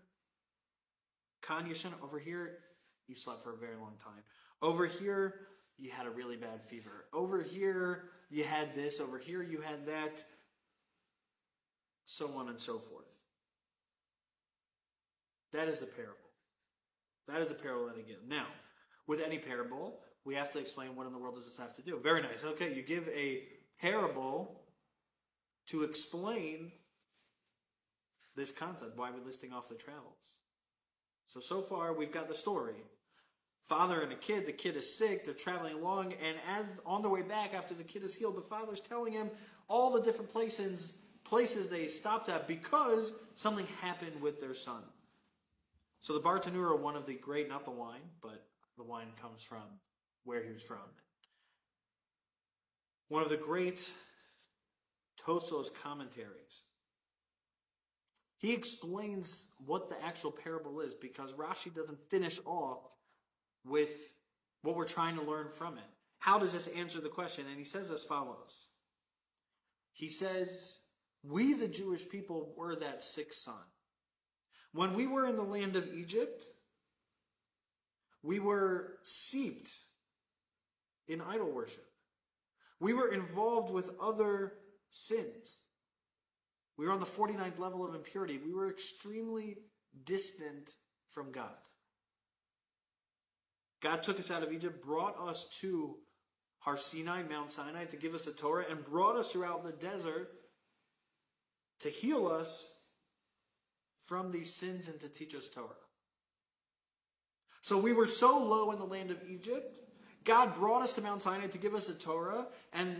Khan 1.40 1.64
Yashin, 1.64 1.94
over 2.04 2.18
here, 2.18 2.58
you 3.08 3.14
slept 3.14 3.42
for 3.42 3.54
a 3.54 3.56
very 3.56 3.76
long 3.76 3.94
time. 3.98 4.22
Over 4.60 4.84
here, 4.84 5.40
you 5.78 5.90
had 5.90 6.06
a 6.06 6.10
really 6.10 6.36
bad 6.36 6.62
fever. 6.62 7.06
Over 7.12 7.42
here, 7.42 8.04
you 8.30 8.44
had 8.44 8.74
this. 8.74 9.00
Over 9.00 9.18
here, 9.18 9.42
you 9.42 9.60
had 9.60 9.84
that. 9.86 10.24
So 12.04 12.36
on 12.36 12.48
and 12.48 12.60
so 12.60 12.78
forth. 12.78 13.22
That 15.52 15.68
is 15.68 15.82
a 15.82 15.86
parable. 15.86 16.16
That 17.28 17.40
is 17.40 17.50
a 17.50 17.54
parable 17.54 17.86
that 17.86 17.96
I 17.96 18.02
give. 18.02 18.26
Now, 18.26 18.46
with 19.06 19.22
any 19.22 19.38
parable, 19.38 20.00
we 20.24 20.34
have 20.34 20.50
to 20.52 20.58
explain 20.58 20.94
what 20.96 21.06
in 21.06 21.12
the 21.12 21.18
world 21.18 21.34
does 21.34 21.46
this 21.46 21.58
have 21.58 21.74
to 21.74 21.82
do. 21.82 21.98
Very 22.02 22.22
nice. 22.22 22.44
Okay, 22.44 22.74
you 22.74 22.82
give 22.82 23.08
a 23.08 23.42
parable 23.80 24.62
to 25.68 25.82
explain 25.82 26.72
this 28.36 28.50
concept. 28.50 28.96
Why 28.96 29.10
are 29.10 29.14
we 29.14 29.20
listing 29.20 29.52
off 29.52 29.68
the 29.68 29.74
travels? 29.74 30.40
So, 31.26 31.40
so 31.40 31.60
far 31.60 31.92
we've 31.92 32.12
got 32.12 32.28
the 32.28 32.34
story. 32.34 32.76
Father 33.62 34.00
and 34.00 34.12
a 34.12 34.16
kid, 34.16 34.44
the 34.44 34.52
kid 34.52 34.76
is 34.76 34.98
sick, 34.98 35.24
they're 35.24 35.34
traveling 35.34 35.74
along, 35.74 36.12
and 36.26 36.36
as 36.48 36.72
on 36.84 37.00
their 37.00 37.10
way 37.10 37.22
back 37.22 37.54
after 37.54 37.74
the 37.74 37.84
kid 37.84 38.02
is 38.02 38.14
healed, 38.14 38.36
the 38.36 38.40
father's 38.40 38.80
telling 38.80 39.12
him 39.12 39.30
all 39.68 39.92
the 39.92 40.02
different 40.02 40.30
places 40.30 41.08
places 41.24 41.68
they 41.68 41.86
stopped 41.86 42.28
at 42.28 42.48
because 42.48 43.14
something 43.36 43.66
happened 43.80 44.20
with 44.20 44.40
their 44.40 44.54
son. 44.54 44.82
So 46.00 46.14
the 46.14 46.20
Bartenura, 46.20 46.78
one 46.78 46.96
of 46.96 47.06
the 47.06 47.14
great, 47.14 47.48
not 47.48 47.64
the 47.64 47.70
wine, 47.70 48.02
but 48.20 48.44
the 48.76 48.82
wine 48.82 49.06
comes 49.20 49.42
from 49.42 49.62
where 50.24 50.42
he 50.42 50.52
was 50.52 50.62
from. 50.62 50.78
One 53.08 53.22
of 53.22 53.30
the 53.30 53.36
great 53.36 53.92
Tosos 55.24 55.70
commentaries. 55.82 56.64
He 58.38 58.52
explains 58.52 59.54
what 59.66 59.88
the 59.88 60.02
actual 60.04 60.32
parable 60.32 60.80
is 60.80 60.94
because 60.94 61.34
Rashi 61.34 61.72
doesn't 61.72 61.98
finish 62.10 62.40
off 62.44 62.92
with 63.64 64.14
what 64.62 64.76
we're 64.76 64.86
trying 64.86 65.16
to 65.16 65.22
learn 65.22 65.48
from 65.48 65.78
it. 65.78 65.84
How 66.18 66.38
does 66.38 66.52
this 66.52 66.68
answer 66.78 67.00
the 67.00 67.08
question? 67.08 67.44
And 67.48 67.58
he 67.58 67.64
says 67.64 67.90
as 67.90 68.04
follows 68.04 68.68
He 69.92 70.08
says, 70.08 70.80
We, 71.24 71.54
the 71.54 71.68
Jewish 71.68 72.08
people, 72.08 72.54
were 72.56 72.76
that 72.76 73.02
sick 73.02 73.32
son. 73.32 73.64
When 74.72 74.94
we 74.94 75.06
were 75.06 75.26
in 75.26 75.36
the 75.36 75.42
land 75.42 75.76
of 75.76 75.92
Egypt, 75.94 76.44
we 78.22 78.38
were 78.38 78.98
seeped 79.02 79.68
in 81.08 81.20
idol 81.20 81.50
worship. 81.50 81.84
We 82.80 82.94
were 82.94 83.12
involved 83.12 83.72
with 83.72 83.94
other 84.00 84.54
sins. 84.88 85.62
We 86.78 86.86
were 86.86 86.92
on 86.92 87.00
the 87.00 87.06
49th 87.06 87.58
level 87.58 87.86
of 87.86 87.94
impurity. 87.94 88.38
We 88.44 88.54
were 88.54 88.70
extremely 88.70 89.58
distant 90.04 90.70
from 91.08 91.32
God. 91.32 91.50
God 93.82 94.02
took 94.02 94.18
us 94.18 94.30
out 94.30 94.42
of 94.42 94.52
Egypt, 94.52 94.84
brought 94.84 95.18
us 95.18 95.44
to 95.60 95.96
Har 96.60 96.76
Sinai, 96.76 97.22
Mount 97.28 97.52
Sinai, 97.52 97.84
to 97.86 97.96
give 97.96 98.14
us 98.14 98.26
a 98.26 98.36
Torah, 98.36 98.64
and 98.70 98.84
brought 98.84 99.16
us 99.16 99.32
throughout 99.32 99.64
the 99.64 99.72
desert 99.72 100.30
to 101.80 101.88
heal 101.88 102.26
us 102.26 102.80
from 103.98 104.30
these 104.30 104.54
sins 104.54 104.88
and 104.88 105.00
to 105.00 105.12
teach 105.12 105.34
us 105.34 105.48
Torah. 105.48 105.68
So 107.60 107.80
we 107.80 107.92
were 107.92 108.06
so 108.06 108.44
low 108.44 108.70
in 108.70 108.78
the 108.78 108.84
land 108.84 109.10
of 109.10 109.18
Egypt 109.28 109.80
God 110.24 110.54
brought 110.54 110.82
us 110.82 110.92
to 110.94 111.02
Mount 111.02 111.22
Sinai 111.22 111.46
to 111.46 111.58
give 111.58 111.74
us 111.74 111.88
a 111.88 111.98
Torah 111.98 112.46
and 112.72 112.96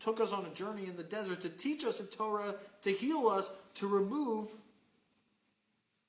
took 0.00 0.20
us 0.20 0.32
on 0.32 0.44
a 0.44 0.54
journey 0.54 0.86
in 0.86 0.96
the 0.96 1.02
desert 1.02 1.40
to 1.42 1.48
teach 1.48 1.84
us 1.84 2.00
a 2.00 2.16
Torah, 2.16 2.54
to 2.82 2.90
heal 2.90 3.28
us, 3.28 3.62
to 3.74 3.86
remove 3.86 4.48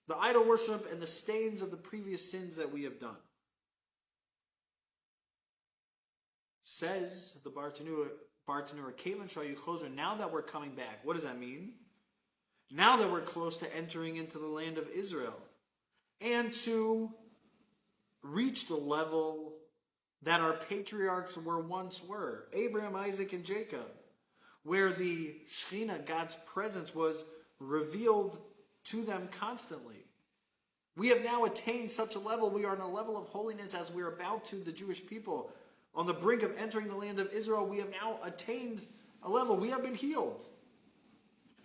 the 0.07 0.17
idol 0.17 0.45
worship 0.45 0.91
and 0.91 1.01
the 1.01 1.07
stains 1.07 1.61
of 1.61 1.71
the 1.71 1.77
previous 1.77 2.31
sins 2.31 2.55
that 2.57 2.71
we 2.71 2.83
have 2.83 2.99
done. 2.99 3.17
Says 6.67 7.41
the 7.43 7.51
Bartenura, 7.51 8.09
Bartenura, 8.49 8.91
Caitlin 8.97 9.31
Shayu 9.31 9.95
now 9.95 10.15
that 10.15 10.33
we're 10.33 10.41
coming 10.41 10.71
back, 10.71 10.99
what 11.03 11.13
does 11.13 11.23
that 11.23 11.39
mean? 11.39 11.73
Now 12.71 12.97
that 12.97 13.11
we're 13.11 13.21
close 13.21 13.57
to 13.57 13.77
entering 13.77 14.15
into 14.15 14.39
the 14.39 14.47
land 14.47 14.79
of 14.79 14.89
Israel 14.89 15.37
and 16.21 16.51
to 16.51 17.11
reach 18.23 18.67
the 18.67 18.75
level 18.75 19.53
that 20.23 20.41
our 20.41 20.53
patriarchs 20.53 21.37
were 21.37 21.61
once 21.61 22.03
were 22.03 22.47
Abraham, 22.51 22.95
Isaac, 22.95 23.33
and 23.33 23.45
Jacob, 23.45 23.85
where 24.63 24.91
the 24.91 25.35
Shekhinah, 25.45 26.07
God's 26.07 26.37
presence, 26.51 26.95
was 26.95 27.25
revealed 27.59 28.39
to 28.85 29.03
them 29.03 29.29
constantly. 29.39 30.03
We 30.97 31.09
have 31.09 31.23
now 31.23 31.45
attained 31.45 31.91
such 31.91 32.15
a 32.15 32.19
level, 32.19 32.49
we 32.49 32.65
are 32.65 32.75
on 32.75 32.81
a 32.81 32.89
level 32.89 33.17
of 33.19 33.27
holiness 33.27 33.75
as 33.75 33.91
we're 33.91 34.15
about 34.15 34.45
to, 34.45 34.55
the 34.55 34.71
Jewish 34.71 35.05
people. 35.05 35.51
On 35.95 36.05
the 36.05 36.13
brink 36.13 36.43
of 36.43 36.55
entering 36.57 36.87
the 36.87 36.95
land 36.95 37.19
of 37.19 37.31
Israel, 37.31 37.65
we 37.65 37.79
have 37.79 37.89
now 37.89 38.19
attained 38.23 38.85
a 39.23 39.29
level. 39.29 39.55
We 39.55 39.69
have 39.69 39.83
been 39.83 39.95
healed. 39.95 40.43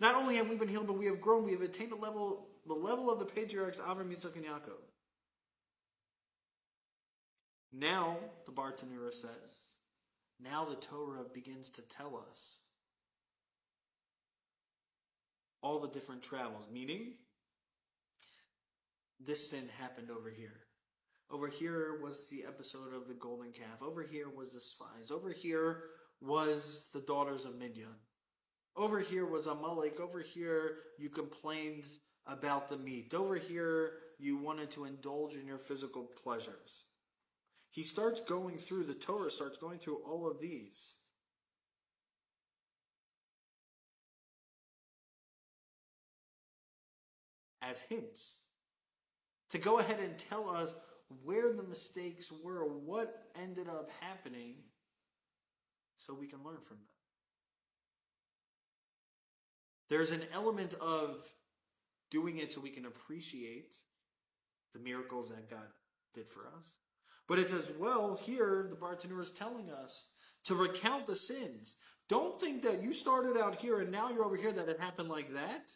Not 0.01 0.15
only 0.15 0.37
have 0.37 0.49
we 0.49 0.57
been 0.57 0.69
healed, 0.69 0.87
but 0.87 0.99
we 0.99 1.07
have 1.07 1.21
grown. 1.21 1.45
We 1.45 1.53
have 1.53 1.61
attained 1.61 1.93
a 1.93 1.97
level, 1.97 2.49
the 2.67 2.75
level 2.75 3.11
of 3.11 3.19
the 3.19 3.25
patriarchs, 3.25 3.81
Avram, 3.81 4.11
Yitzchak, 4.11 4.37
and 4.37 4.45
Yaakov. 4.45 4.81
Now, 7.73 8.17
the 8.47 8.53
Bar 8.53 8.73
Bartenura 8.73 9.13
says, 9.13 9.77
now 10.41 10.65
the 10.65 10.77
Torah 10.77 11.25
begins 11.33 11.71
to 11.71 11.83
tell 11.89 12.17
us 12.17 12.65
all 15.63 15.81
the 15.81 15.89
different 15.89 16.23
travels, 16.23 16.69
meaning 16.73 17.13
this 19.21 19.51
sin 19.51 19.69
happened 19.79 20.11
over 20.11 20.31
here. 20.31 20.60
Over 21.31 21.47
here 21.47 22.01
was 22.03 22.29
the 22.29 22.45
episode 22.47 22.93
of 22.93 23.07
the 23.07 23.15
golden 23.15 23.53
calf. 23.53 23.83
Over 23.83 24.03
here 24.03 24.29
was 24.29 24.53
the 24.53 24.61
spies. 24.61 25.13
Over 25.13 25.31
here 25.31 25.83
was 26.21 26.91
the 26.93 27.03
daughters 27.03 27.45
of 27.45 27.57
Midian. 27.57 27.95
Over 28.77 28.99
here 28.99 29.27
was 29.27 29.47
Amalek. 29.47 30.01
Over 30.01 30.21
here 30.21 30.79
you 30.99 31.09
complained 31.09 31.87
about 32.27 32.69
the 32.69 32.79
meat. 32.79 33.15
Over 33.15 33.37
here 33.37 33.93
you 34.19 34.39
wanted 34.39 34.71
to 34.73 34.87
indulge 34.87 35.37
in 35.37 35.47
your 35.47 35.59
physical 35.59 36.03
pleasures. 36.03 36.87
He 37.71 37.83
starts 37.85 38.21
going 38.21 38.57
through, 38.57 38.85
the 38.85 38.95
Torah 38.95 39.31
starts 39.31 39.57
going 39.57 39.79
through 39.79 40.01
all 40.05 40.29
of 40.29 40.41
these. 40.41 40.97
As 47.63 47.83
hints 47.83 48.47
to 49.51 49.59
go 49.59 49.79
ahead 49.79 50.01
and 50.01 50.19
tell 50.19 50.49
us 50.51 50.75
where 51.25 51.53
the 51.53 51.63
mistakes 51.63 52.33
were, 52.43 52.65
what 52.65 53.27
ended 53.43 53.69
up 53.69 53.91
happening, 54.01 54.55
so 55.97 56.15
we 56.15 56.27
can 56.27 56.43
learn 56.45 56.61
from 56.61 56.77
them. 56.79 56.87
There's 59.89 60.13
an 60.13 60.23
element 60.33 60.75
of 60.81 61.21
doing 62.11 62.39
it 62.39 62.53
so 62.53 62.61
we 62.61 62.71
can 62.71 62.87
appreciate 62.87 63.75
the 64.73 64.79
miracles 64.79 65.31
that 65.31 65.51
God 65.51 65.67
did 66.15 66.29
for 66.29 66.47
us. 66.57 66.79
But 67.29 67.39
it's 67.39 67.53
as 67.53 67.73
well 67.79 68.19
here, 68.23 68.67
the 68.71 68.77
Bartenura 68.77 69.23
is 69.23 69.33
telling 69.33 69.71
us 69.71 70.15
to 70.45 70.55
recount 70.55 71.07
the 71.07 71.17
sins. 71.17 71.77
Don't 72.09 72.35
think 72.35 72.63
that 72.63 72.83
you 72.83 72.93
started 72.93 73.37
out 73.37 73.57
here 73.57 73.81
and 73.81 73.93
now 73.93 74.11
you're 74.11 74.25
over 74.25 74.37
here 74.37 74.53
that 74.53 74.69
it 74.69 74.81
happened 74.81 75.09
like 75.09 75.33
that. 75.35 75.73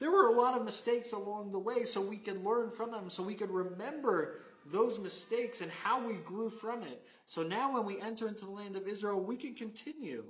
There 0.00 0.10
were 0.10 0.28
a 0.28 0.36
lot 0.36 0.58
of 0.58 0.64
mistakes 0.64 1.12
along 1.12 1.52
the 1.52 1.58
way, 1.58 1.84
so 1.84 2.02
we 2.02 2.16
can 2.16 2.42
learn 2.42 2.70
from 2.70 2.90
them, 2.90 3.08
so 3.08 3.22
we 3.22 3.34
can 3.34 3.50
remember 3.50 4.36
those 4.66 4.98
mistakes 4.98 5.60
and 5.60 5.70
how 5.70 6.04
we 6.04 6.14
grew 6.14 6.50
from 6.50 6.82
it. 6.82 7.02
So 7.26 7.42
now, 7.42 7.72
when 7.72 7.86
we 7.86 8.00
enter 8.00 8.26
into 8.26 8.44
the 8.44 8.50
land 8.50 8.76
of 8.76 8.88
Israel, 8.88 9.24
we 9.24 9.36
can 9.36 9.54
continue 9.54 10.24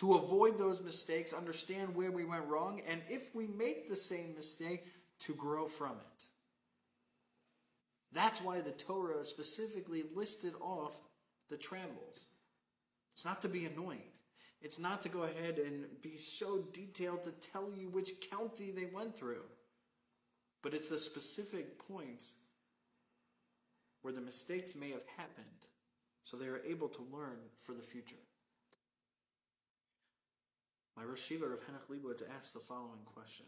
to 0.00 0.14
avoid 0.14 0.58
those 0.58 0.82
mistakes, 0.82 1.32
understand 1.32 1.94
where 1.94 2.10
we 2.10 2.24
went 2.24 2.46
wrong, 2.46 2.80
and 2.88 3.00
if 3.08 3.34
we 3.34 3.46
make 3.46 3.88
the 3.88 3.96
same 3.96 4.34
mistake, 4.34 4.84
to 5.20 5.34
grow 5.34 5.66
from 5.66 5.92
it. 5.92 6.24
That's 8.12 8.42
why 8.42 8.60
the 8.60 8.72
Torah 8.72 9.24
specifically 9.24 10.02
listed 10.14 10.52
off 10.60 11.00
the 11.48 11.56
trammels. 11.56 12.30
It's 13.14 13.24
not 13.24 13.42
to 13.42 13.48
be 13.48 13.64
annoying. 13.64 14.13
It's 14.64 14.80
not 14.80 15.02
to 15.02 15.10
go 15.10 15.24
ahead 15.24 15.58
and 15.58 15.84
be 16.00 16.16
so 16.16 16.62
detailed 16.72 17.22
to 17.24 17.32
tell 17.32 17.70
you 17.76 17.90
which 17.90 18.30
county 18.30 18.70
they 18.70 18.86
went 18.86 19.14
through. 19.14 19.44
But 20.62 20.72
it's 20.72 20.88
the 20.88 20.96
specific 20.96 21.78
points 21.86 22.36
where 24.00 24.14
the 24.14 24.22
mistakes 24.22 24.74
may 24.74 24.90
have 24.90 25.04
happened 25.18 25.68
so 26.22 26.38
they 26.38 26.46
are 26.46 26.62
able 26.66 26.88
to 26.88 27.06
learn 27.12 27.36
for 27.58 27.74
the 27.74 27.82
future. 27.82 28.16
My 30.96 31.04
Rosh 31.04 31.30
of 31.30 31.40
Henoch 31.40 31.90
Leibowitz 31.90 32.22
asked 32.34 32.54
the 32.54 32.60
following 32.60 33.04
question. 33.04 33.44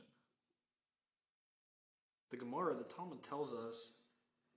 The 2.30 2.36
Gemara, 2.36 2.74
the 2.74 2.84
Talmud 2.84 3.22
tells 3.22 3.54
us 3.54 4.00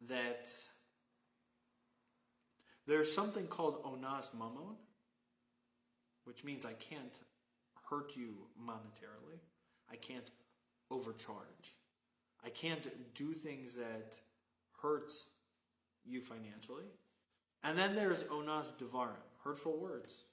that 0.09 0.49
there's 2.85 3.09
something 3.09 3.47
called 3.47 3.81
onas 3.85 4.35
mamon, 4.35 4.75
which 6.29 6.43
means 6.43 6.63
I 6.63 6.73
can't 6.73 7.19
hurt 7.89 8.15
you 8.15 8.35
monetarily. 8.63 9.39
I 9.91 9.95
can't 9.95 10.29
overcharge. 10.91 11.73
I 12.45 12.49
can't 12.49 12.87
do 13.15 13.33
things 13.33 13.75
that 13.75 14.15
hurt 14.79 15.11
you 16.05 16.21
financially. 16.21 16.85
And 17.63 17.75
then 17.75 17.95
there's 17.95 18.25
onas 18.25 18.77
devarim, 18.77 19.15
hurtful 19.43 19.79
words. 19.79 20.25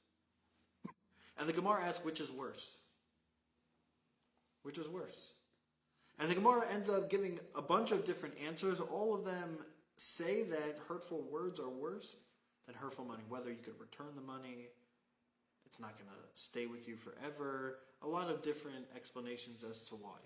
And 1.38 1.48
the 1.48 1.54
Gemara 1.54 1.82
asks, 1.82 2.04
which 2.04 2.20
is 2.20 2.30
worse? 2.30 2.78
Which 4.62 4.76
is 4.76 4.90
worse? 4.90 5.36
And 6.18 6.30
the 6.30 6.34
Gemara 6.34 6.62
ends 6.74 6.90
up 6.90 7.08
giving 7.10 7.38
a 7.54 7.62
bunch 7.62 7.90
of 7.90 8.04
different 8.04 8.34
answers. 8.46 8.80
All 8.80 9.14
of 9.14 9.24
them 9.24 9.56
say 9.96 10.42
that 10.42 10.76
hurtful 10.88 11.26
words 11.32 11.58
are 11.58 11.70
worse 11.70 12.16
than 12.66 12.74
hurtful 12.74 13.06
money. 13.06 13.22
Whether 13.30 13.50
you 13.50 13.62
could 13.62 13.80
return 13.80 14.14
the 14.14 14.20
money, 14.20 14.68
it's 15.76 15.82
not 15.82 15.94
going 15.98 16.08
to 16.08 16.40
stay 16.40 16.64
with 16.64 16.88
you 16.88 16.96
forever. 16.96 17.80
A 18.00 18.08
lot 18.08 18.30
of 18.30 18.40
different 18.40 18.86
explanations 18.96 19.62
as 19.62 19.86
to 19.90 19.94
why. 19.94 20.16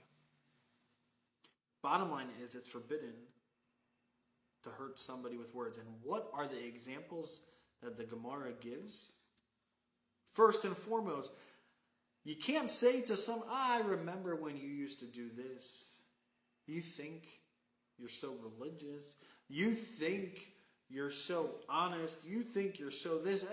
Bottom 1.83 2.09
line 2.09 2.29
is, 2.41 2.55
it's 2.55 2.71
forbidden 2.71 3.15
to 4.63 4.71
hurt 4.71 5.01
somebody 5.01 5.37
with 5.37 5.53
words. 5.53 5.79
And 5.79 5.89
what 6.05 6.31
are 6.33 6.47
the 6.47 6.65
examples 6.65 7.43
that 7.83 7.97
the 7.97 8.05
Gemara 8.05 8.53
gives? 8.61 9.15
First 10.25 10.65
and 10.65 10.77
foremost, 10.77 11.33
you 12.23 12.37
can't 12.37 12.71
say 12.71 13.01
to 13.03 13.17
some, 13.17 13.43
I 13.51 13.83
remember 13.85 14.37
when 14.37 14.57
you 14.57 14.69
used 14.69 15.01
to 15.01 15.07
do 15.07 15.29
this. 15.29 15.99
You 16.69 16.81
think 16.81 17.27
you're 17.99 18.09
so 18.09 18.37
religious. 18.41 19.17
You 19.49 19.73
think 19.73 20.53
you're 20.89 21.11
so 21.11 21.51
honest. 21.69 22.25
You 22.29 22.43
think 22.43 22.79
you're 22.79 22.93
so 22.93 23.19
this. 23.19 23.45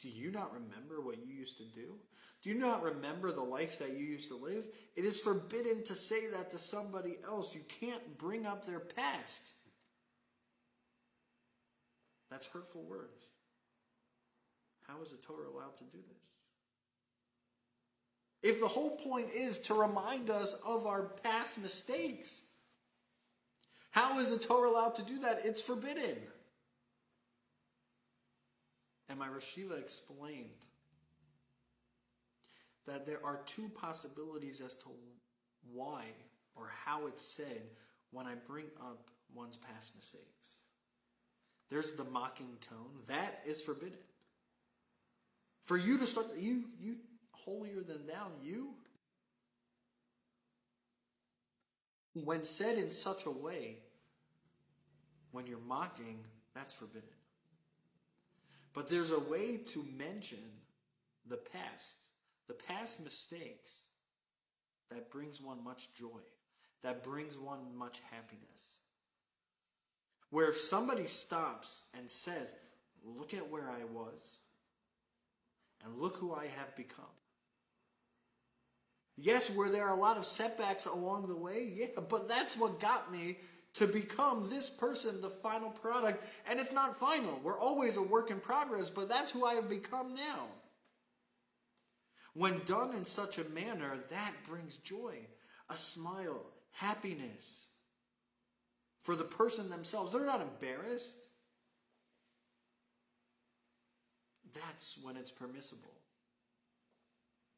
Do 0.00 0.08
you 0.08 0.30
not 0.30 0.52
remember 0.54 1.02
what 1.02 1.18
you 1.18 1.34
used 1.34 1.58
to 1.58 1.64
do? 1.64 1.94
Do 2.42 2.48
you 2.48 2.58
not 2.58 2.82
remember 2.82 3.30
the 3.30 3.42
life 3.42 3.78
that 3.80 3.90
you 3.90 4.06
used 4.06 4.28
to 4.30 4.36
live? 4.36 4.64
It 4.96 5.04
is 5.04 5.20
forbidden 5.20 5.84
to 5.84 5.94
say 5.94 6.28
that 6.30 6.50
to 6.50 6.58
somebody 6.58 7.18
else. 7.22 7.54
You 7.54 7.60
can't 7.68 8.18
bring 8.18 8.46
up 8.46 8.64
their 8.64 8.80
past. 8.80 9.52
That's 12.30 12.48
hurtful 12.48 12.82
words. 12.84 13.28
How 14.88 15.02
is 15.02 15.10
the 15.10 15.18
Torah 15.18 15.48
allowed 15.48 15.76
to 15.76 15.84
do 15.84 15.98
this? 16.16 16.44
If 18.42 18.60
the 18.60 18.68
whole 18.68 18.96
point 18.96 19.28
is 19.34 19.58
to 19.60 19.74
remind 19.74 20.30
us 20.30 20.54
of 20.66 20.86
our 20.86 21.10
past 21.22 21.60
mistakes, 21.60 22.54
how 23.90 24.18
is 24.18 24.30
the 24.30 24.42
Torah 24.42 24.70
allowed 24.70 24.94
to 24.94 25.02
do 25.02 25.18
that? 25.18 25.40
It's 25.44 25.62
forbidden. 25.62 26.16
And 29.10 29.18
my 29.18 29.26
Rosh 29.26 29.58
Yeshiva 29.58 29.78
explained 29.78 30.64
that 32.86 33.04
there 33.04 33.18
are 33.24 33.40
two 33.44 33.68
possibilities 33.74 34.60
as 34.60 34.76
to 34.76 34.88
why 35.72 36.04
or 36.54 36.70
how 36.84 37.08
it's 37.08 37.22
said 37.22 37.62
when 38.12 38.26
I 38.26 38.34
bring 38.46 38.66
up 38.80 39.10
one's 39.34 39.56
past 39.56 39.96
mistakes. 39.96 40.60
There's 41.70 41.94
the 41.94 42.04
mocking 42.04 42.56
tone. 42.60 42.90
That 43.08 43.40
is 43.44 43.62
forbidden. 43.62 43.98
For 45.60 45.76
you 45.76 45.98
to 45.98 46.06
start, 46.06 46.26
you, 46.38 46.64
you 46.80 46.96
holier 47.32 47.82
than 47.82 48.06
thou, 48.06 48.28
you? 48.40 48.74
When 52.14 52.44
said 52.44 52.78
in 52.78 52.90
such 52.90 53.26
a 53.26 53.30
way, 53.30 53.78
when 55.32 55.46
you're 55.46 55.58
mocking, 55.58 56.18
that's 56.54 56.74
forbidden. 56.74 57.08
But 58.72 58.88
there's 58.88 59.10
a 59.10 59.20
way 59.30 59.56
to 59.56 59.84
mention 59.96 60.38
the 61.26 61.38
past, 61.38 62.10
the 62.48 62.54
past 62.54 63.02
mistakes 63.02 63.88
that 64.90 65.10
brings 65.10 65.40
one 65.40 65.62
much 65.62 65.94
joy, 65.94 66.22
that 66.82 67.02
brings 67.02 67.36
one 67.36 67.76
much 67.76 68.00
happiness. 68.10 68.78
Where 70.30 70.48
if 70.48 70.56
somebody 70.56 71.06
stops 71.06 71.88
and 71.98 72.08
says, 72.08 72.54
Look 73.02 73.34
at 73.34 73.48
where 73.50 73.68
I 73.68 73.84
was, 73.84 74.40
and 75.84 75.96
look 75.96 76.16
who 76.16 76.34
I 76.34 76.46
have 76.46 76.76
become. 76.76 77.04
Yes, 79.16 79.54
were 79.54 79.68
there 79.68 79.88
a 79.88 79.94
lot 79.94 80.16
of 80.16 80.24
setbacks 80.24 80.86
along 80.86 81.26
the 81.26 81.36
way? 81.36 81.70
Yeah, 81.72 82.00
but 82.08 82.28
that's 82.28 82.58
what 82.58 82.80
got 82.80 83.10
me 83.12 83.38
to 83.74 83.86
become 83.86 84.48
this 84.48 84.70
person, 84.70 85.20
the 85.20 85.30
final 85.30 85.70
product. 85.70 86.24
And 86.48 86.58
it's 86.58 86.72
not 86.72 86.96
final. 86.96 87.40
We're 87.42 87.58
always 87.58 87.96
a 87.96 88.02
work 88.02 88.30
in 88.30 88.40
progress, 88.40 88.90
but 88.90 89.08
that's 89.08 89.32
who 89.32 89.44
I 89.44 89.54
have 89.54 89.68
become 89.68 90.14
now. 90.14 90.46
When 92.34 92.60
done 92.64 92.94
in 92.94 93.04
such 93.04 93.38
a 93.38 93.48
manner, 93.50 93.96
that 94.10 94.32
brings 94.48 94.76
joy, 94.78 95.14
a 95.68 95.74
smile, 95.74 96.46
happiness 96.72 97.76
for 99.00 99.14
the 99.14 99.24
person 99.24 99.68
themselves. 99.70 100.12
They're 100.12 100.24
not 100.26 100.40
embarrassed. 100.40 101.28
That's 104.52 104.98
when 105.02 105.16
it's 105.16 105.30
permissible. 105.30 105.92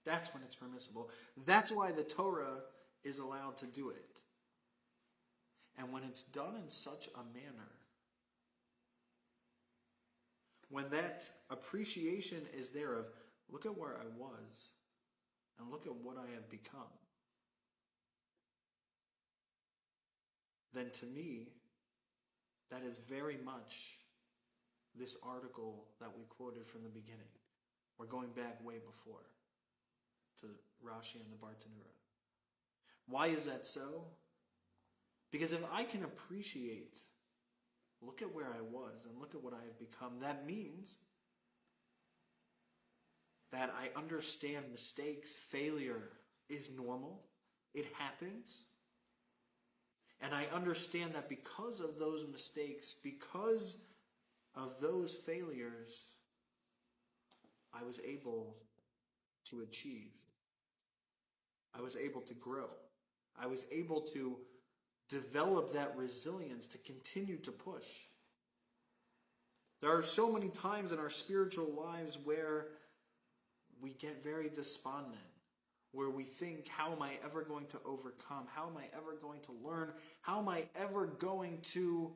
That's 0.04 0.32
when 0.34 0.42
it's 0.42 0.56
permissible. 0.56 1.10
That's 1.46 1.70
why 1.72 1.92
the 1.92 2.02
Torah 2.02 2.60
is 3.04 3.18
allowed 3.18 3.56
to 3.58 3.66
do 3.66 3.90
it. 3.90 4.20
And 5.78 5.92
when 5.92 6.04
it's 6.04 6.22
done 6.22 6.56
in 6.56 6.68
such 6.70 7.08
a 7.14 7.24
manner, 7.34 7.70
when 10.70 10.88
that 10.90 11.30
appreciation 11.50 12.38
is 12.56 12.72
there 12.72 12.94
of, 12.94 13.06
look 13.50 13.66
at 13.66 13.76
where 13.76 13.96
I 13.96 14.06
was, 14.16 14.70
and 15.58 15.70
look 15.70 15.86
at 15.86 15.94
what 15.94 16.16
I 16.16 16.34
have 16.34 16.48
become, 16.48 16.92
then 20.72 20.90
to 20.90 21.06
me, 21.06 21.48
that 22.70 22.82
is 22.82 22.98
very 22.98 23.36
much 23.44 23.98
this 24.94 25.18
article 25.26 25.88
that 26.00 26.08
we 26.16 26.24
quoted 26.28 26.64
from 26.64 26.82
the 26.82 26.88
beginning. 26.88 27.20
We're 27.98 28.06
going 28.06 28.30
back 28.30 28.64
way 28.64 28.76
before 28.84 29.26
to 30.40 30.46
Rashi 30.84 31.16
and 31.16 31.30
the 31.30 31.36
Bartenura. 31.36 31.92
Why 33.06 33.26
is 33.28 33.46
that 33.46 33.66
so? 33.66 34.04
Because 35.32 35.52
if 35.52 35.64
I 35.72 35.82
can 35.84 36.04
appreciate, 36.04 36.98
look 38.02 38.20
at 38.20 38.32
where 38.32 38.46
I 38.46 38.60
was 38.60 39.06
and 39.06 39.18
look 39.18 39.34
at 39.34 39.42
what 39.42 39.54
I 39.54 39.64
have 39.64 39.78
become, 39.80 40.20
that 40.20 40.46
means 40.46 40.98
that 43.50 43.70
I 43.70 43.98
understand 43.98 44.66
mistakes, 44.70 45.34
failure 45.36 46.10
is 46.50 46.70
normal, 46.76 47.22
it 47.74 47.86
happens. 47.98 48.64
And 50.20 50.34
I 50.34 50.46
understand 50.54 51.14
that 51.14 51.28
because 51.28 51.80
of 51.80 51.98
those 51.98 52.26
mistakes, 52.30 52.94
because 53.02 53.86
of 54.54 54.78
those 54.80 55.16
failures, 55.16 56.12
I 57.74 57.82
was 57.82 58.00
able 58.06 58.58
to 59.46 59.62
achieve. 59.62 60.12
I 61.74 61.80
was 61.80 61.96
able 61.96 62.20
to 62.20 62.34
grow. 62.34 62.68
I 63.40 63.46
was 63.46 63.66
able 63.72 64.02
to 64.12 64.36
develop 65.12 65.72
that 65.72 65.94
resilience 65.96 66.68
to 66.68 66.78
continue 66.78 67.36
to 67.38 67.52
push. 67.52 68.04
There 69.80 69.96
are 69.96 70.02
so 70.02 70.32
many 70.32 70.48
times 70.48 70.92
in 70.92 70.98
our 70.98 71.10
spiritual 71.10 71.84
lives 71.84 72.18
where 72.24 72.68
we 73.80 73.92
get 73.94 74.22
very 74.22 74.48
despondent, 74.48 75.16
where 75.90 76.08
we 76.08 76.22
think, 76.22 76.68
how 76.68 76.92
am 76.92 77.02
I 77.02 77.10
ever 77.24 77.42
going 77.42 77.66
to 77.66 77.78
overcome? 77.84 78.46
How 78.54 78.68
am 78.68 78.76
I 78.76 78.84
ever 78.96 79.16
going 79.20 79.40
to 79.42 79.52
learn? 79.62 79.92
How 80.22 80.38
am 80.38 80.48
I 80.48 80.62
ever 80.80 81.06
going 81.06 81.58
to 81.72 82.12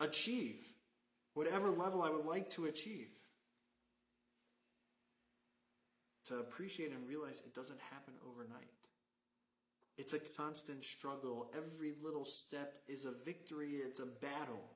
achieve 0.00 0.60
whatever 1.32 1.70
level 1.70 2.02
I 2.02 2.10
would 2.10 2.26
like 2.26 2.50
to 2.50 2.66
achieve? 2.66 3.08
To 6.26 6.36
appreciate 6.36 6.92
and 6.92 7.08
realize 7.08 7.42
it 7.44 7.54
doesn't 7.54 7.80
happen 7.90 8.14
overnight. 8.30 8.83
It's 9.96 10.12
a 10.12 10.18
constant 10.36 10.84
struggle. 10.84 11.50
Every 11.56 11.92
little 12.02 12.24
step 12.24 12.78
is 12.88 13.04
a 13.04 13.12
victory, 13.24 13.68
it's 13.68 14.00
a 14.00 14.06
battle. 14.06 14.70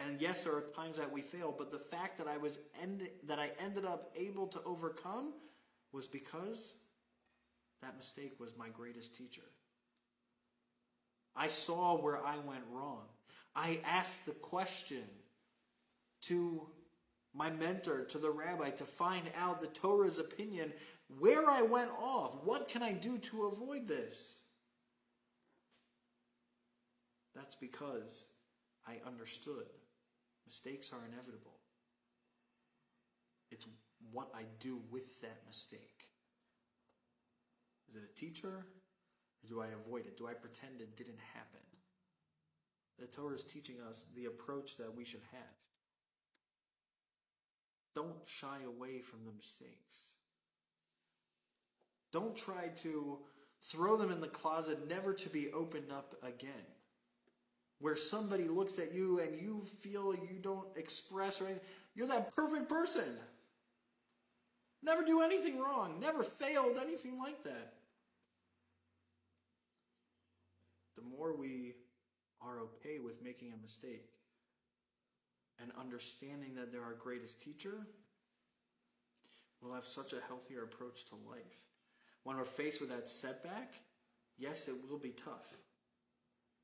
And 0.00 0.20
yes, 0.20 0.44
there 0.44 0.56
are 0.56 0.62
times 0.74 0.98
that 0.98 1.10
we 1.10 1.22
fail, 1.22 1.54
but 1.56 1.70
the 1.70 1.78
fact 1.78 2.18
that 2.18 2.26
I 2.26 2.36
was 2.36 2.58
end, 2.82 3.08
that 3.24 3.38
I 3.38 3.50
ended 3.60 3.84
up 3.84 4.10
able 4.16 4.48
to 4.48 4.60
overcome 4.64 5.32
was 5.92 6.08
because 6.08 6.76
that 7.82 7.96
mistake 7.96 8.34
was 8.38 8.56
my 8.56 8.68
greatest 8.68 9.16
teacher. 9.16 9.42
I 11.36 11.48
saw 11.48 11.96
where 11.96 12.18
I 12.24 12.36
went 12.46 12.64
wrong. 12.70 13.04
I 13.54 13.80
asked 13.84 14.26
the 14.26 14.32
question 14.32 15.04
to 16.22 16.66
my 17.34 17.50
mentor, 17.50 18.04
to 18.04 18.18
the 18.18 18.30
rabbi, 18.30 18.70
to 18.70 18.84
find 18.84 19.24
out 19.38 19.60
the 19.60 19.66
Torah's 19.68 20.18
opinion 20.18 20.72
where 21.18 21.48
I 21.48 21.62
went 21.62 21.90
off. 22.00 22.36
What 22.44 22.68
can 22.68 22.82
I 22.82 22.92
do 22.92 23.18
to 23.18 23.46
avoid 23.46 23.86
this? 23.86 24.46
That's 27.34 27.54
because 27.54 28.26
I 28.86 28.98
understood 29.06 29.64
mistakes 30.44 30.92
are 30.92 31.06
inevitable. 31.10 31.58
It's 33.50 33.66
what 34.10 34.28
I 34.34 34.42
do 34.60 34.80
with 34.90 35.20
that 35.22 35.40
mistake. 35.46 35.80
Is 37.88 37.96
it 37.96 38.02
a 38.10 38.14
teacher? 38.14 38.48
Or 39.44 39.48
do 39.48 39.60
I 39.60 39.68
avoid 39.68 40.06
it? 40.06 40.16
Do 40.16 40.26
I 40.26 40.34
pretend 40.34 40.80
it 40.80 40.96
didn't 40.96 41.18
happen? 41.34 41.60
The 42.98 43.06
Torah 43.06 43.34
is 43.34 43.44
teaching 43.44 43.76
us 43.88 44.12
the 44.14 44.26
approach 44.26 44.76
that 44.76 44.94
we 44.94 45.04
should 45.04 45.22
have. 45.32 45.56
Don't 47.94 48.26
shy 48.26 48.58
away 48.64 49.00
from 49.00 49.24
the 49.24 49.32
mistakes. 49.32 50.14
Don't 52.12 52.36
try 52.36 52.68
to 52.82 53.18
throw 53.62 53.96
them 53.96 54.10
in 54.10 54.20
the 54.20 54.28
closet, 54.28 54.88
never 54.88 55.14
to 55.14 55.28
be 55.30 55.50
opened 55.52 55.90
up 55.90 56.14
again. 56.22 56.66
Where 57.78 57.96
somebody 57.96 58.44
looks 58.44 58.78
at 58.78 58.92
you 58.92 59.18
and 59.20 59.40
you 59.40 59.62
feel 59.80 60.14
you 60.14 60.38
don't 60.40 60.68
express 60.76 61.40
or 61.40 61.46
anything, 61.46 61.64
you're 61.94 62.06
that 62.08 62.34
perfect 62.34 62.68
person. 62.68 63.04
Never 64.82 65.04
do 65.04 65.22
anything 65.22 65.58
wrong, 65.58 65.98
never 66.00 66.22
failed, 66.22 66.76
anything 66.80 67.18
like 67.18 67.42
that. 67.44 67.74
The 70.96 71.02
more 71.02 71.36
we 71.36 71.74
are 72.40 72.60
okay 72.60 72.98
with 72.98 73.22
making 73.22 73.52
a 73.52 73.62
mistake 73.62 74.10
and 75.60 75.70
understanding 75.78 76.54
that 76.56 76.72
they're 76.72 76.82
our 76.82 76.94
greatest 76.94 77.40
teacher, 77.40 77.86
we'll 79.60 79.74
have 79.74 79.84
such 79.84 80.12
a 80.12 80.20
healthier 80.26 80.64
approach 80.64 81.04
to 81.06 81.14
life. 81.28 81.71
When 82.24 82.36
we're 82.36 82.44
faced 82.44 82.80
with 82.80 82.90
that 82.90 83.08
setback, 83.08 83.74
yes, 84.38 84.68
it 84.68 84.74
will 84.88 84.98
be 84.98 85.10
tough. 85.10 85.56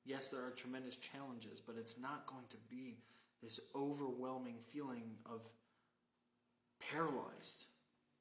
Yes, 0.05 0.31
there 0.31 0.41
are 0.41 0.51
tremendous 0.51 0.97
challenges, 0.97 1.61
but 1.61 1.77
it's 1.77 2.01
not 2.01 2.27
going 2.27 2.47
to 2.51 2.57
be 2.71 2.99
this 3.43 3.61
overwhelming 3.75 4.59
feeling 4.59 5.17
of 5.27 5.47
paralyzed. 6.91 7.67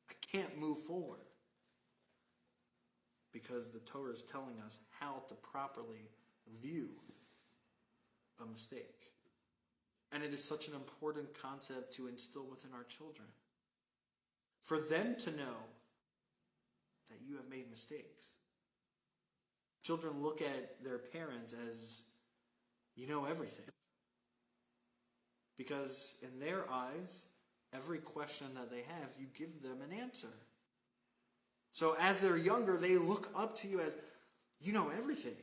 I 0.10 0.14
can't 0.32 0.60
move 0.60 0.78
forward. 0.80 1.20
Because 3.34 3.72
the 3.72 3.80
Torah 3.80 4.14
is 4.14 4.24
telling 4.24 4.60
us 4.66 4.80
how 5.00 5.22
to 5.28 5.36
properly 5.36 6.10
view 6.62 6.90
a 8.42 8.46
mistake. 8.46 9.12
And 10.12 10.24
it 10.24 10.34
is 10.34 10.44
such 10.44 10.68
an 10.68 10.74
important 10.74 11.28
concept 11.40 11.94
to 11.94 12.08
instill 12.08 12.50
within 12.50 12.72
our 12.74 12.86
children. 12.86 13.28
For 14.62 14.78
them 14.80 15.16
to 15.20 15.32
know 15.32 15.58
that 17.10 17.20
you 17.26 17.36
have 17.38 17.50
made 17.50 17.70
mistakes. 17.70 18.38
Children 19.84 20.22
look 20.22 20.42
at 20.42 20.84
their 20.84 20.98
parents 20.98 21.56
as 21.70 22.04
you 22.96 23.08
know 23.08 23.26
everything. 23.26 23.66
Because 25.58 26.18
in 26.24 26.40
their 26.40 26.70
eyes, 26.70 27.28
every 27.74 28.00
question 28.00 28.48
that 28.56 28.70
they 28.70 28.82
have, 28.82 29.10
you 29.20 29.28
give 29.38 29.62
them 29.62 29.82
an 29.82 29.98
answer. 29.98 30.28
So 31.72 31.96
as 32.00 32.20
they're 32.20 32.38
younger, 32.38 32.78
they 32.78 32.98
look 32.98 33.30
up 33.36 33.56
to 33.58 33.68
you 33.68 33.80
as 33.80 33.98
you 34.60 34.74
know 34.74 34.90
everything. 34.98 35.36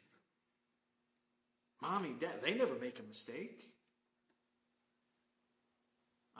Mommy, 1.82 2.14
dad, 2.18 2.42
they 2.42 2.54
never 2.54 2.74
make 2.74 2.98
a 2.98 3.02
mistake. 3.02 3.62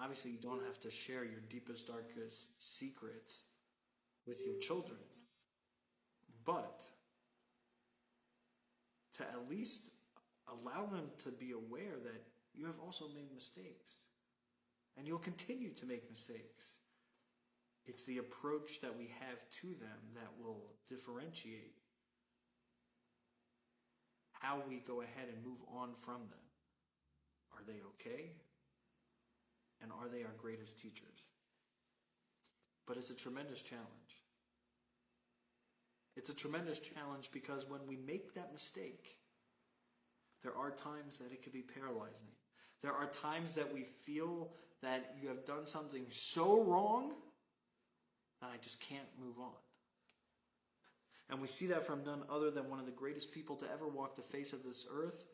Obviously, 0.00 0.32
you 0.32 0.38
don't 0.42 0.62
have 0.64 0.80
to 0.80 0.90
share 0.90 1.24
your 1.24 1.40
deepest, 1.48 1.86
darkest 1.86 2.78
secrets 2.78 3.44
with 4.26 4.46
your 4.46 4.58
children. 4.60 4.98
But 6.44 6.84
to 9.16 9.22
at 9.22 9.48
least 9.48 9.92
allow 10.48 10.86
them 10.86 11.10
to 11.24 11.30
be 11.30 11.52
aware 11.52 11.96
that 12.04 12.22
you 12.54 12.66
have 12.66 12.78
also 12.78 13.06
made 13.08 13.32
mistakes 13.32 14.08
and 14.96 15.06
you'll 15.06 15.18
continue 15.18 15.70
to 15.70 15.86
make 15.86 16.08
mistakes. 16.10 16.78
It's 17.86 18.06
the 18.06 18.18
approach 18.18 18.80
that 18.80 18.96
we 18.96 19.12
have 19.20 19.44
to 19.60 19.66
them 19.66 19.98
that 20.14 20.28
will 20.38 20.74
differentiate 20.88 21.74
how 24.32 24.62
we 24.68 24.76
go 24.86 25.00
ahead 25.02 25.28
and 25.28 25.44
move 25.44 25.58
on 25.72 25.94
from 25.94 26.20
them. 26.28 26.44
Are 27.52 27.62
they 27.66 27.80
okay? 27.94 28.32
And 29.82 29.90
are 29.92 30.08
they 30.08 30.22
our 30.24 30.34
greatest 30.38 30.78
teachers? 30.78 31.28
But 32.86 32.96
it's 32.96 33.10
a 33.10 33.16
tremendous 33.16 33.62
challenge. 33.62 33.88
It's 36.16 36.30
a 36.30 36.34
tremendous 36.34 36.78
challenge 36.78 37.30
because 37.32 37.68
when 37.68 37.80
we 37.88 37.96
make 37.96 38.34
that 38.34 38.52
mistake, 38.52 39.18
there 40.42 40.56
are 40.56 40.70
times 40.70 41.18
that 41.18 41.32
it 41.32 41.42
can 41.42 41.52
be 41.52 41.62
paralyzing. 41.62 42.28
There 42.82 42.92
are 42.92 43.06
times 43.06 43.54
that 43.54 43.72
we 43.72 43.82
feel 43.82 44.52
that 44.82 45.16
you 45.20 45.28
have 45.28 45.44
done 45.44 45.66
something 45.66 46.04
so 46.10 46.62
wrong 46.64 47.14
that 48.40 48.50
I 48.52 48.58
just 48.58 48.80
can't 48.80 49.08
move 49.18 49.38
on. 49.38 49.54
And 51.30 51.40
we 51.40 51.48
see 51.48 51.66
that 51.68 51.82
from 51.82 52.04
none 52.04 52.22
other 52.30 52.50
than 52.50 52.68
one 52.68 52.78
of 52.78 52.84
the 52.84 52.92
greatest 52.92 53.32
people 53.32 53.56
to 53.56 53.66
ever 53.72 53.88
walk 53.88 54.14
the 54.14 54.22
face 54.22 54.52
of 54.52 54.62
this 54.62 54.86
earth, 54.92 55.24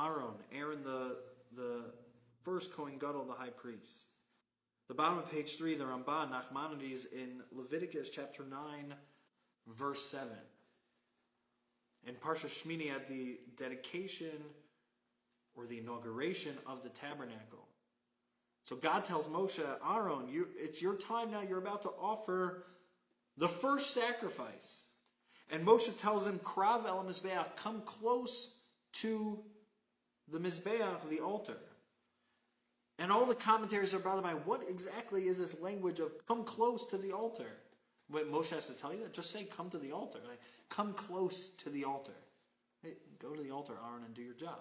Aaron, 0.00 0.34
Aaron 0.52 0.82
the, 0.84 1.18
the 1.56 1.92
first 2.42 2.72
Kohen 2.72 2.98
Gadol, 2.98 3.24
the 3.24 3.32
high 3.32 3.50
priest. 3.50 4.06
The 4.88 4.94
bottom 4.94 5.18
of 5.18 5.30
page 5.30 5.56
3, 5.56 5.76
the 5.76 5.84
Ramban, 5.84 6.30
Nachmanides, 6.30 7.10
in 7.10 7.40
Leviticus 7.52 8.10
chapter 8.10 8.44
9, 8.44 8.94
verse 9.66 10.04
7. 10.10 10.28
In 12.06 12.14
Parsha 12.16 12.46
Shmini, 12.46 12.90
at 12.94 13.08
the 13.08 13.38
dedication 13.56 14.44
or 15.54 15.66
the 15.66 15.78
inauguration 15.78 16.52
of 16.66 16.82
the 16.82 16.90
tabernacle. 16.90 17.66
So 18.64 18.76
God 18.76 19.06
tells 19.06 19.26
Moshe, 19.28 19.64
Aaron, 19.90 20.28
you, 20.28 20.48
it's 20.56 20.82
your 20.82 20.96
time 20.96 21.30
now. 21.30 21.40
You're 21.40 21.58
about 21.58 21.82
to 21.82 21.90
offer 22.00 22.64
the 23.38 23.48
first 23.48 23.94
sacrifice. 23.94 24.88
And 25.50 25.66
Moshe 25.66 25.98
tells 25.98 26.26
him, 26.26 26.38
Krav 26.40 26.84
el 26.86 27.04
Mizbeach, 27.04 27.56
come 27.56 27.80
close 27.86 28.66
to 28.94 29.38
the 30.30 30.38
Mizbeach, 30.38 31.08
the 31.08 31.20
altar. 31.20 31.56
And 32.98 33.10
all 33.10 33.26
the 33.26 33.34
commentaries 33.34 33.94
are 33.94 33.98
bothered 33.98 34.24
by 34.24 34.30
what 34.30 34.62
exactly 34.68 35.24
is 35.24 35.38
this 35.38 35.60
language 35.60 35.98
of 35.98 36.12
come 36.26 36.44
close 36.44 36.86
to 36.86 36.96
the 36.96 37.12
altar? 37.12 37.48
What 38.08 38.30
Moshe 38.30 38.50
has 38.50 38.66
to 38.68 38.78
tell 38.78 38.92
you 38.92 39.00
that? 39.02 39.14
Just 39.14 39.30
say 39.30 39.44
come 39.44 39.70
to 39.70 39.78
the 39.78 39.92
altar. 39.92 40.20
Like, 40.28 40.40
come 40.68 40.92
close 40.92 41.56
to 41.56 41.70
the 41.70 41.84
altar. 41.84 42.12
Hey, 42.82 42.92
go 43.20 43.34
to 43.34 43.42
the 43.42 43.50
altar, 43.50 43.74
Aaron, 43.88 44.04
and 44.04 44.14
do 44.14 44.22
your 44.22 44.34
job. 44.34 44.60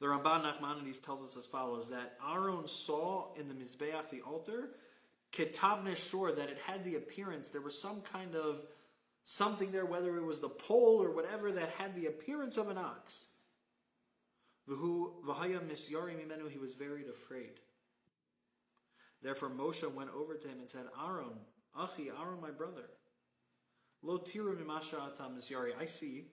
The 0.00 0.08
Ramban 0.08 0.42
Nachmanides 0.42 1.02
tells 1.04 1.22
us 1.22 1.36
as 1.36 1.46
follows 1.46 1.88
that 1.90 2.18
Aaron 2.28 2.66
saw 2.66 3.32
in 3.38 3.48
the 3.48 3.54
Mizbeach, 3.54 4.10
the 4.10 4.20
altar, 4.22 4.70
Ketavne 5.32 5.96
Shor, 5.96 6.32
that 6.32 6.50
it 6.50 6.58
had 6.58 6.84
the 6.84 6.96
appearance, 6.96 7.50
there 7.50 7.62
was 7.62 7.80
some 7.80 8.02
kind 8.02 8.34
of 8.34 8.62
something 9.22 9.70
there, 9.70 9.86
whether 9.86 10.16
it 10.16 10.24
was 10.24 10.40
the 10.40 10.48
pole 10.48 11.02
or 11.02 11.12
whatever, 11.12 11.52
that 11.52 11.68
had 11.78 11.94
the 11.94 12.06
appearance 12.06 12.56
of 12.56 12.68
an 12.68 12.78
ox. 12.78 13.28
V'haya 14.68 15.60
misyari 15.60 16.14
mimenu, 16.14 16.50
he 16.50 16.58
was 16.58 16.74
very 16.74 17.08
afraid. 17.08 17.60
Therefore 19.22 19.50
Moshe 19.50 19.92
went 19.94 20.10
over 20.14 20.34
to 20.34 20.48
him 20.48 20.58
and 20.60 20.70
said, 20.70 20.86
Aaron, 21.00 21.38
Achi, 21.78 22.10
Aaron, 22.10 22.40
my 22.40 22.50
brother, 22.50 22.88
Lo 24.02 24.18
tiru 24.18 24.56
mimasha 24.56 24.98
atam 25.06 25.36
misyari, 25.36 25.70
I 25.80 25.86
see 25.86 26.26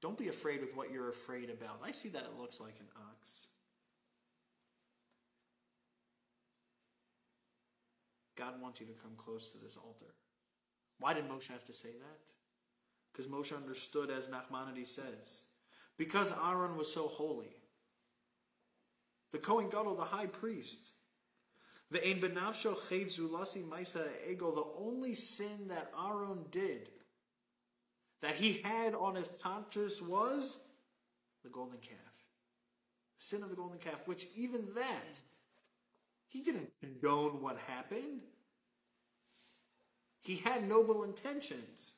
don't 0.00 0.18
be 0.18 0.28
afraid 0.28 0.60
with 0.60 0.76
what 0.76 0.90
you're 0.90 1.10
afraid 1.10 1.48
about. 1.48 1.80
I 1.84 1.92
see 1.92 2.08
that 2.08 2.24
it 2.24 2.38
looks 2.38 2.60
like 2.60 2.74
an 2.80 2.88
ox. 3.12 3.50
God 8.36 8.60
wants 8.60 8.80
you 8.80 8.86
to 8.86 8.92
come 8.94 9.12
close 9.16 9.50
to 9.50 9.58
this 9.58 9.76
altar. 9.76 10.12
Why 10.98 11.14
did 11.14 11.28
Moshe 11.28 11.52
have 11.52 11.64
to 11.64 11.72
say 11.72 11.90
that? 11.90 12.32
Because 13.12 13.28
Moshe 13.28 13.56
understood, 13.56 14.10
as 14.10 14.28
Nachmanides 14.28 14.88
says, 14.88 15.44
because 15.98 16.32
Aaron 16.44 16.76
was 16.76 16.92
so 16.92 17.08
holy. 17.08 17.54
The 19.30 19.38
Kohen 19.38 19.68
Gadol, 19.68 19.96
the 19.96 20.04
high 20.04 20.26
priest, 20.26 20.92
the 21.90 22.06
only 24.78 25.14
sin 25.14 25.68
that 25.68 25.92
Aaron 25.98 26.44
did, 26.50 26.88
that 28.20 28.34
he 28.34 28.60
had 28.62 28.94
on 28.94 29.14
his 29.14 29.28
conscience 29.42 30.00
was 30.00 30.64
the 31.42 31.50
golden 31.50 31.78
calf. 31.80 31.98
The 33.18 33.24
sin 33.24 33.42
of 33.42 33.50
the 33.50 33.56
golden 33.56 33.78
calf, 33.78 34.06
which 34.06 34.26
even 34.36 34.66
that, 34.74 35.20
he 36.28 36.40
didn't 36.42 36.70
condone 36.80 37.42
what 37.42 37.58
happened. 37.58 38.22
He 40.20 40.36
had 40.36 40.66
noble 40.68 41.04
intentions. 41.04 41.94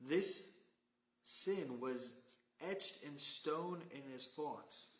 This 0.00 0.62
sin 1.22 1.80
was 1.80 2.22
etched 2.70 3.04
in 3.04 3.18
stone 3.18 3.82
in 3.92 4.02
his 4.12 4.28
thoughts. 4.28 4.92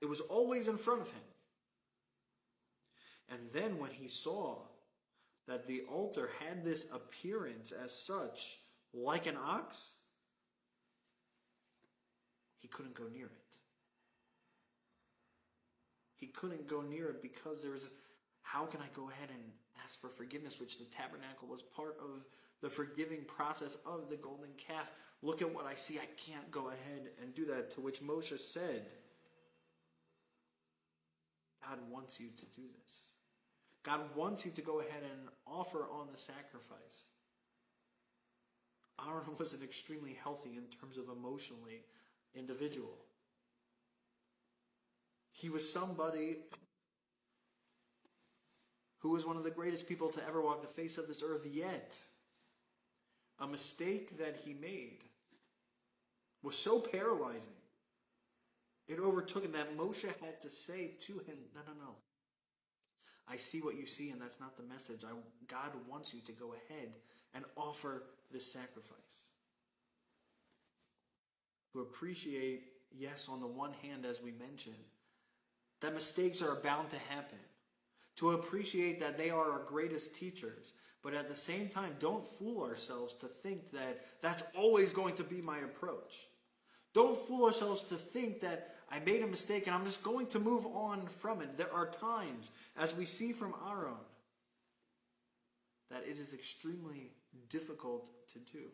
It 0.00 0.06
was 0.06 0.20
always 0.20 0.68
in 0.68 0.76
front 0.76 1.02
of 1.02 1.10
him. 1.10 1.22
And 3.30 3.40
then 3.52 3.78
when 3.78 3.90
he 3.90 4.08
saw 4.08 4.56
that 5.46 5.66
the 5.66 5.82
altar 5.82 6.30
had 6.44 6.64
this 6.64 6.92
appearance 6.92 7.70
as 7.72 7.92
such, 7.92 8.58
like 8.94 9.26
an 9.26 9.36
ox, 9.36 9.98
he 12.56 12.68
couldn't 12.68 12.94
go 12.94 13.04
near 13.12 13.26
it. 13.26 13.49
He 16.20 16.26
couldn't 16.26 16.68
go 16.68 16.82
near 16.82 17.08
it 17.08 17.22
because 17.22 17.62
there 17.62 17.72
was, 17.72 17.92
how 18.42 18.66
can 18.66 18.80
I 18.80 18.88
go 18.94 19.08
ahead 19.08 19.30
and 19.30 19.42
ask 19.82 20.00
for 20.00 20.08
forgiveness, 20.08 20.60
which 20.60 20.78
the 20.78 20.84
tabernacle 20.84 21.48
was 21.48 21.62
part 21.62 21.96
of 22.00 22.24
the 22.60 22.68
forgiving 22.68 23.24
process 23.24 23.78
of 23.86 24.08
the 24.08 24.16
golden 24.16 24.50
calf. 24.58 24.92
Look 25.22 25.42
at 25.42 25.52
what 25.52 25.66
I 25.66 25.74
see. 25.74 25.98
I 25.98 26.06
can't 26.16 26.50
go 26.50 26.68
ahead 26.68 27.08
and 27.22 27.34
do 27.34 27.44
that. 27.46 27.70
To 27.72 27.80
which 27.80 28.00
Moshe 28.00 28.38
said, 28.38 28.82
God 31.66 31.78
wants 31.90 32.20
you 32.20 32.28
to 32.36 32.46
do 32.54 32.62
this. 32.82 33.12
God 33.82 34.00
wants 34.14 34.44
you 34.44 34.52
to 34.52 34.62
go 34.62 34.80
ahead 34.80 35.02
and 35.02 35.28
offer 35.46 35.86
on 35.90 36.08
the 36.10 36.16
sacrifice. 36.16 37.08
Aaron 39.08 39.24
was 39.38 39.54
an 39.54 39.64
extremely 39.64 40.14
healthy 40.22 40.50
in 40.56 40.64
terms 40.64 40.98
of 40.98 41.08
emotionally 41.08 41.82
individual. 42.34 42.98
He 45.32 45.48
was 45.48 45.70
somebody 45.70 46.36
who 48.98 49.10
was 49.10 49.26
one 49.26 49.36
of 49.36 49.44
the 49.44 49.50
greatest 49.50 49.88
people 49.88 50.08
to 50.10 50.26
ever 50.26 50.40
walk 50.40 50.60
the 50.60 50.66
face 50.66 50.98
of 50.98 51.08
this 51.08 51.22
earth, 51.22 51.48
yet 51.50 51.98
a 53.38 53.46
mistake 53.46 54.18
that 54.18 54.36
he 54.36 54.54
made 54.54 55.04
was 56.42 56.56
so 56.56 56.80
paralyzing. 56.80 57.52
It 58.88 58.98
overtook 58.98 59.44
him 59.44 59.52
that 59.52 59.76
Moshe 59.76 60.06
had 60.20 60.40
to 60.40 60.50
say 60.50 60.92
to 61.02 61.12
him, 61.12 61.36
No, 61.54 61.60
no, 61.66 61.72
no. 61.84 61.94
I 63.28 63.36
see 63.36 63.60
what 63.60 63.76
you 63.76 63.86
see, 63.86 64.10
and 64.10 64.20
that's 64.20 64.40
not 64.40 64.56
the 64.56 64.64
message. 64.64 65.04
I, 65.04 65.12
God 65.46 65.70
wants 65.88 66.12
you 66.12 66.20
to 66.22 66.32
go 66.32 66.54
ahead 66.54 66.96
and 67.34 67.44
offer 67.56 68.02
this 68.32 68.52
sacrifice. 68.52 69.30
To 71.72 71.80
appreciate, 71.80 72.64
yes, 72.90 73.28
on 73.30 73.40
the 73.40 73.46
one 73.46 73.72
hand, 73.84 74.04
as 74.04 74.20
we 74.20 74.32
mentioned, 74.32 74.74
that 75.80 75.94
mistakes 75.94 76.42
are 76.42 76.56
bound 76.62 76.90
to 76.90 76.98
happen. 77.14 77.38
To 78.16 78.32
appreciate 78.32 79.00
that 79.00 79.16
they 79.16 79.30
are 79.30 79.50
our 79.50 79.64
greatest 79.64 80.14
teachers. 80.16 80.74
But 81.02 81.14
at 81.14 81.28
the 81.28 81.34
same 81.34 81.68
time, 81.68 81.94
don't 81.98 82.26
fool 82.26 82.62
ourselves 82.64 83.14
to 83.14 83.26
think 83.26 83.70
that 83.70 84.00
that's 84.20 84.44
always 84.56 84.92
going 84.92 85.14
to 85.14 85.24
be 85.24 85.40
my 85.40 85.58
approach. 85.58 86.26
Don't 86.92 87.16
fool 87.16 87.46
ourselves 87.46 87.84
to 87.84 87.94
think 87.94 88.40
that 88.40 88.68
I 88.90 89.00
made 89.00 89.22
a 89.22 89.26
mistake 89.26 89.66
and 89.66 89.74
I'm 89.74 89.84
just 89.84 90.04
going 90.04 90.26
to 90.28 90.40
move 90.40 90.66
on 90.66 91.06
from 91.06 91.40
it. 91.40 91.56
There 91.56 91.72
are 91.72 91.86
times, 91.86 92.52
as 92.78 92.96
we 92.96 93.04
see 93.04 93.32
from 93.32 93.54
our 93.64 93.86
own, 93.86 94.04
that 95.90 96.02
it 96.02 96.18
is 96.18 96.34
extremely 96.34 97.12
difficult 97.48 98.10
to 98.32 98.38
do. 98.52 98.64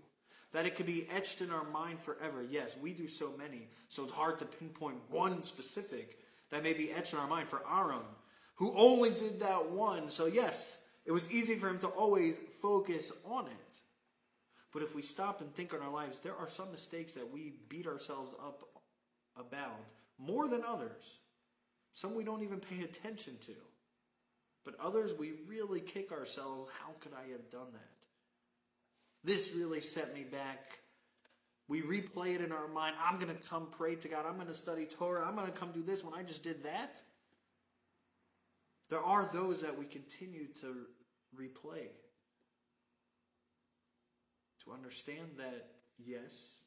That 0.53 0.65
it 0.65 0.75
could 0.75 0.87
be 0.87 1.07
etched 1.15 1.43
in 1.43 1.51
our 1.51 1.65
mind 1.65 1.99
forever. 1.99 2.43
Yes, 2.49 2.77
we 2.81 2.95
do 2.95 3.07
so 3.07 3.37
many, 3.37 3.69
so 3.89 4.05
it's 4.05 4.15
hard 4.15 4.39
to 4.39 4.47
pinpoint 4.47 4.99
one 5.11 5.43
specific 5.43 6.17
that 6.51 6.63
may 6.63 6.73
be 6.73 6.93
etched 6.93 7.13
in 7.13 7.19
our 7.19 7.29
mind 7.29 7.49
for 7.49 7.63
Aaron, 7.71 8.05
who 8.57 8.73
only 8.77 9.11
did 9.11 9.41
that 9.41 9.71
one. 9.71 10.09
So, 10.09 10.27
yes, 10.27 10.99
it 11.07 11.13
was 11.13 11.33
easy 11.33 11.55
for 11.55 11.69
him 11.69 11.79
to 11.81 11.89
always 11.89 12.39
focus 12.39 13.23
on 13.29 13.47
it. 13.47 13.77
But 14.73 14.83
if 14.83 14.95
we 14.95 15.03
stop 15.03 15.41
and 15.41 15.55
think 15.55 15.73
on 15.73 15.81
our 15.81 15.91
lives, 15.91 16.21
there 16.21 16.37
are 16.37 16.47
some 16.47 16.71
mistakes 16.71 17.15
that 17.15 17.33
we 17.33 17.55
beat 17.69 17.87
ourselves 17.87 18.35
up 18.45 18.63
about 19.39 19.93
more 20.19 20.49
than 20.49 20.63
others. 20.67 21.19
Some 21.93 22.15
we 22.15 22.25
don't 22.25 22.43
even 22.43 22.61
pay 22.61 22.83
attention 22.83 23.35
to. 23.43 23.53
But 24.65 24.75
others 24.81 25.15
we 25.15 25.33
really 25.49 25.81
kick 25.81 26.13
ourselves. 26.13 26.69
How 26.81 26.93
could 27.01 27.13
I 27.15 27.31
have 27.33 27.49
done 27.51 27.73
that? 27.73 28.07
This 29.25 29.55
really 29.57 29.81
set 29.81 30.15
me 30.15 30.25
back. 30.25 30.79
We 31.69 31.83
replay 31.83 32.35
it 32.35 32.41
in 32.41 32.53
our 32.53 32.69
mind. 32.69 32.95
I'm 33.03 33.19
going 33.19 33.35
to 33.35 33.49
come 33.49 33.69
pray 33.77 33.97
to 33.97 34.09
God. 34.09 34.25
I'm 34.27 34.37
going 34.37 34.47
to 34.47 34.55
study 34.55 34.87
Torah. 34.87 35.27
I'm 35.27 35.35
going 35.35 35.51
to 35.51 35.59
come 35.59 35.73
do 35.73 35.83
this 35.83 36.05
when 36.05 36.15
I 36.15 36.23
just 36.23 36.45
did 36.45 36.63
that. 36.63 37.03
There 38.89 39.01
are 39.01 39.29
those 39.33 39.63
that 39.63 39.77
we 39.77 39.85
continue 39.85 40.47
to 40.61 40.87
replay. 41.37 41.89
To 44.65 44.73
understand 44.73 45.29
that, 45.39 45.67
yes, 45.99 46.65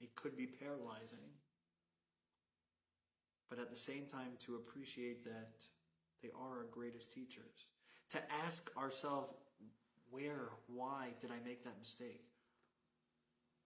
it 0.00 0.14
could 0.14 0.36
be 0.36 0.46
paralyzing, 0.46 1.18
but 3.48 3.58
at 3.58 3.70
the 3.70 3.76
same 3.76 4.04
time 4.06 4.32
to 4.40 4.56
appreciate 4.56 5.24
that 5.24 5.64
they 6.22 6.30
are 6.38 6.58
our 6.58 6.66
greatest 6.70 7.12
teachers. 7.12 7.70
To 8.10 8.18
ask 8.44 8.76
ourselves, 8.76 9.32
where, 10.10 10.50
why 10.66 11.08
did 11.20 11.30
I 11.30 11.46
make 11.46 11.64
that 11.64 11.78
mistake? 11.78 12.31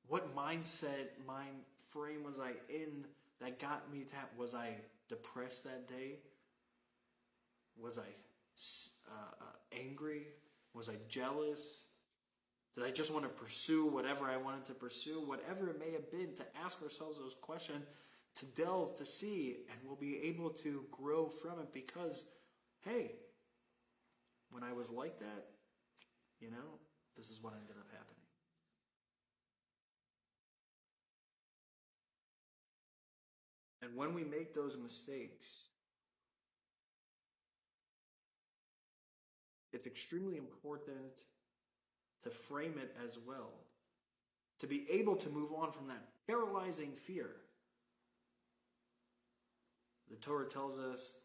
What 0.09 0.37
mindset, 0.37 1.09
mind 1.27 1.62
frame 1.92 2.23
was 2.25 2.38
I 2.38 2.53
in 2.73 3.05
that 3.40 3.59
got 3.59 3.90
me 3.92 4.05
to, 4.05 4.16
was 4.38 4.55
I 4.55 4.71
depressed 5.09 5.64
that 5.64 5.88
day? 5.88 6.19
Was 7.79 7.99
I 7.99 8.03
uh, 8.03 9.45
uh, 9.45 9.85
angry? 9.85 10.23
Was 10.75 10.88
I 10.88 10.95
jealous? 11.09 11.90
Did 12.75 12.85
I 12.85 12.90
just 12.90 13.12
want 13.12 13.25
to 13.25 13.31
pursue 13.31 13.87
whatever 13.87 14.27
I 14.27 14.37
wanted 14.37 14.64
to 14.66 14.75
pursue? 14.75 15.21
Whatever 15.21 15.71
it 15.71 15.79
may 15.79 15.92
have 15.92 16.11
been, 16.11 16.35
to 16.35 16.45
ask 16.62 16.83
ourselves 16.83 17.19
those 17.19 17.35
questions, 17.35 17.85
to 18.37 18.47
delve, 18.55 18.95
to 18.97 19.05
see, 19.07 19.57
and 19.71 19.79
we'll 19.85 19.97
be 19.97 20.19
able 20.25 20.51
to 20.51 20.85
grow 20.90 21.27
from 21.27 21.59
it 21.59 21.73
because, 21.73 22.27
hey, 22.85 23.12
when 24.51 24.62
I 24.62 24.73
was 24.73 24.90
like 24.90 25.19
that, 25.19 25.47
you 26.38 26.51
know, 26.51 26.79
this 27.16 27.31
is 27.31 27.42
what 27.42 27.55
ended 27.55 27.77
up 27.81 27.86
And 33.87 33.94
when 33.94 34.14
we 34.14 34.25
make 34.25 34.53
those 34.53 34.77
mistakes, 34.77 35.70
it's 39.72 39.87
extremely 39.87 40.38
important 40.38 41.20
to 42.25 42.31
frame 42.31 42.75
it 42.79 42.96
as 43.05 43.16
well. 43.25 43.55
To 44.59 44.66
be 44.66 44.87
able 44.90 45.14
to 45.14 45.29
move 45.29 45.53
on 45.57 45.70
from 45.70 45.87
that 45.87 46.03
paralyzing 46.27 46.90
fear. 46.90 47.31
The 50.11 50.16
Torah 50.16 50.49
tells 50.49 50.81
us 50.81 51.20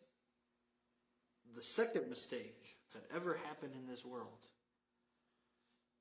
the 1.56 1.62
second 1.64 2.10
mistake 2.10 2.76
that 2.94 3.02
ever 3.16 3.40
happened 3.48 3.74
in 3.76 3.88
this 3.88 4.06
world. 4.06 4.46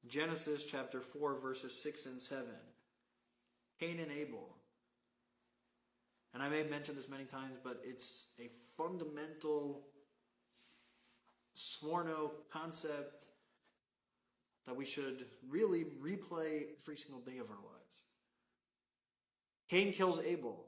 Genesis 0.07 0.64
chapter 0.64 1.01
4, 1.01 1.38
verses 1.38 1.83
6 1.83 2.05
and 2.05 2.20
7. 2.20 2.44
Cain 3.79 3.99
and 3.99 4.12
Abel. 4.12 4.60
And 6.33 6.43
I 6.43 6.49
may 6.49 6.59
have 6.59 6.71
mentioned 6.71 6.97
this 6.97 7.09
many 7.09 7.25
times, 7.25 7.57
but 7.64 7.81
it's 7.85 8.35
a 8.38 8.49
fundamental 8.77 9.87
Sforno 11.57 12.31
concept 12.53 13.27
that 14.66 14.77
we 14.77 14.87
should 14.87 15.25
really 15.49 15.85
replay 16.03 16.66
every 16.81 16.97
single 16.97 17.21
day 17.23 17.38
of 17.38 17.51
our 17.51 17.57
lives. 17.57 18.05
Cain 19.69 19.93
kills 19.93 20.21
Abel. 20.21 20.66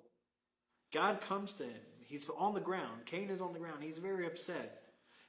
God 0.93 1.21
comes 1.21 1.55
to 1.55 1.65
him. 1.65 1.81
He's 2.01 2.29
on 2.31 2.55
the 2.55 2.61
ground. 2.61 3.07
Cain 3.07 3.31
is 3.31 3.41
on 3.41 3.53
the 3.53 3.59
ground. 3.59 3.83
He's 3.83 3.99
very 3.99 4.27
upset. 4.27 4.83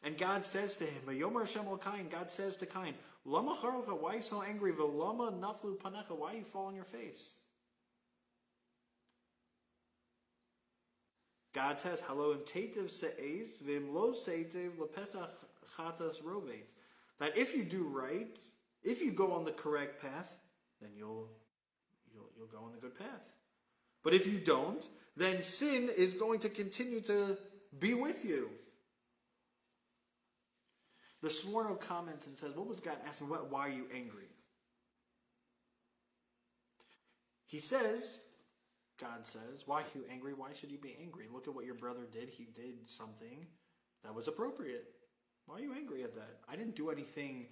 And 0.03 0.17
God 0.17 0.43
says 0.43 0.75
to 0.77 0.83
him, 0.83 1.17
Yomer 1.17 1.39
Hashem 1.39 1.63
Cain, 1.79 2.09
God 2.09 2.29
says 2.29 2.57
to 2.57 2.65
Cain, 2.65 2.93
Lama 3.25 3.51
why 3.53 4.13
are 4.13 4.15
you 4.17 4.21
so 4.21 4.43
angry? 4.43 4.73
Velama 4.73 5.39
naflu 5.39 5.77
panecha, 5.77 6.17
why 6.17 6.33
are 6.33 6.37
you 6.37 6.43
fall 6.43 6.65
on 6.65 6.75
your 6.75 6.83
face? 6.83 7.37
God 11.53 11.79
says, 11.79 12.01
"Halo 12.01 12.35
imtativ 12.35 12.89
se'ez 12.89 13.61
v'im 13.61 13.93
lo 13.93 14.13
se'etiv 14.13 14.71
lepesach 14.77 15.29
chatas 15.75 16.23
rovet." 16.23 16.73
That 17.19 17.37
if 17.37 17.55
you 17.55 17.63
do 17.63 17.87
right, 17.87 18.37
if 18.83 19.01
you 19.01 19.11
go 19.11 19.31
on 19.31 19.43
the 19.43 19.51
correct 19.51 20.01
path, 20.01 20.39
then 20.81 20.91
you'll 20.97 21.29
you'll 22.13 22.29
you'll 22.37 22.47
go 22.47 22.59
on 22.65 22.71
the 22.71 22.79
good 22.79 22.97
path. 22.97 23.37
But 24.03 24.13
if 24.13 24.27
you 24.27 24.39
don't, 24.39 24.87
then 25.15 25.41
sin 25.43 25.89
is 25.95 26.13
going 26.13 26.39
to 26.39 26.49
continue 26.49 27.01
to 27.01 27.37
be 27.79 27.93
with 27.93 28.25
you. 28.25 28.49
The 31.21 31.29
Sforno 31.29 31.79
comments 31.79 32.27
and 32.27 32.37
says, 32.37 32.53
What 32.55 32.67
was 32.67 32.81
God 32.81 32.97
asking? 33.07 33.27
Why 33.27 33.67
are 33.67 33.71
you 33.71 33.85
angry? 33.95 34.27
He 37.45 37.59
says, 37.59 38.27
God 38.99 39.25
says, 39.25 39.63
Why 39.65 39.81
are 39.81 39.85
you 39.95 40.05
angry? 40.11 40.33
Why 40.33 40.53
should 40.53 40.71
you 40.71 40.77
be 40.77 40.95
angry? 41.01 41.25
Look 41.31 41.47
at 41.47 41.55
what 41.55 41.65
your 41.65 41.75
brother 41.75 42.07
did. 42.11 42.29
He 42.29 42.47
did 42.53 42.87
something 42.87 43.45
that 44.03 44.13
was 44.13 44.27
appropriate. 44.27 44.85
Why 45.45 45.55
are 45.55 45.61
you 45.61 45.73
angry 45.73 46.03
at 46.03 46.13
that? 46.13 46.39
I 46.47 46.55
didn't 46.55 46.75
do 46.75 46.89
anything 46.89 47.47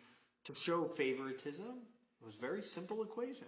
to 0.46 0.56
show 0.56 0.86
favoritism. 0.86 1.66
It 2.22 2.26
was 2.26 2.38
a 2.38 2.42
very 2.42 2.62
simple 2.62 3.04
equation. 3.04 3.48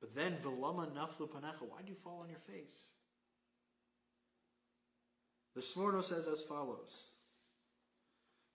But 0.00 0.14
then, 0.14 0.32
Vilama 0.44 0.90
naflu 0.92 1.28
panecha, 1.28 1.68
why'd 1.68 1.88
you 1.88 1.94
fall 1.94 2.20
on 2.22 2.28
your 2.28 2.38
face? 2.38 2.92
The 5.54 5.60
Sforno 5.60 6.02
says 6.02 6.26
as 6.26 6.42
follows. 6.42 7.08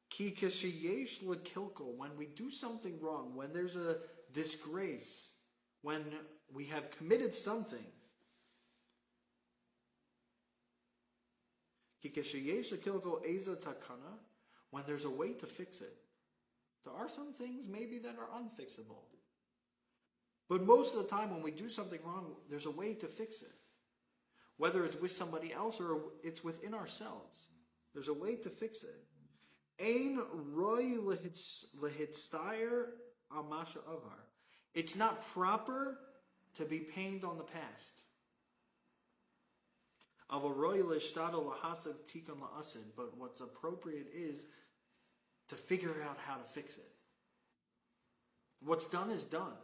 Ki 0.09 0.31
kishiyesh 0.31 1.23
lekilkol, 1.23 1.95
when 1.95 2.15
we 2.17 2.27
do 2.27 2.49
something 2.49 2.99
wrong, 3.01 3.35
when 3.35 3.53
there's 3.53 3.75
a 3.75 3.95
disgrace, 4.33 5.38
when 5.81 6.03
we 6.53 6.65
have 6.65 6.91
committed 6.91 7.35
something, 7.35 7.85
when 14.71 14.83
there's 14.87 15.05
a 15.05 15.09
way 15.09 15.33
to 15.33 15.45
fix 15.45 15.81
it. 15.81 15.93
There 16.85 16.93
are 16.93 17.09
some 17.09 17.33
things 17.33 17.67
maybe 17.67 17.99
that 17.99 18.15
are 18.17 18.39
unfixable. 18.39 19.03
But 20.47 20.63
most 20.63 20.95
of 20.95 21.03
the 21.03 21.07
time 21.07 21.29
when 21.29 21.43
we 21.43 21.51
do 21.51 21.67
something 21.69 21.99
wrong, 22.05 22.35
there's 22.49 22.65
a 22.65 22.71
way 22.71 22.93
to 22.95 23.07
fix 23.07 23.41
it 23.41 23.53
whether 24.59 24.83
it's 24.83 24.99
with 24.99 25.09
somebody 25.09 25.53
else 25.53 25.79
or 25.79 26.01
it's 26.21 26.43
within 26.43 26.73
ourselves. 26.73 27.47
There's 27.93 28.09
a 28.09 28.13
way 28.13 28.35
to 28.35 28.49
fix 28.49 28.83
it. 28.83 28.93
Roy 30.53 30.97
amasha 33.31 33.79
avar. 33.87 34.19
It's 34.73 34.97
not 34.97 35.23
proper 35.33 35.97
to 36.55 36.65
be 36.65 36.79
pained 36.79 37.23
on 37.23 37.37
the 37.37 37.43
past. 37.43 38.01
But 40.31 40.43
what's 43.17 43.41
appropriate 43.41 44.07
is 44.13 44.45
to 45.47 45.55
figure 45.55 45.95
out 46.07 46.17
how 46.25 46.35
to 46.35 46.43
fix 46.43 46.77
it. 46.77 46.85
What's 48.61 48.85
done 48.87 49.09
is 49.09 49.23
done. 49.23 49.57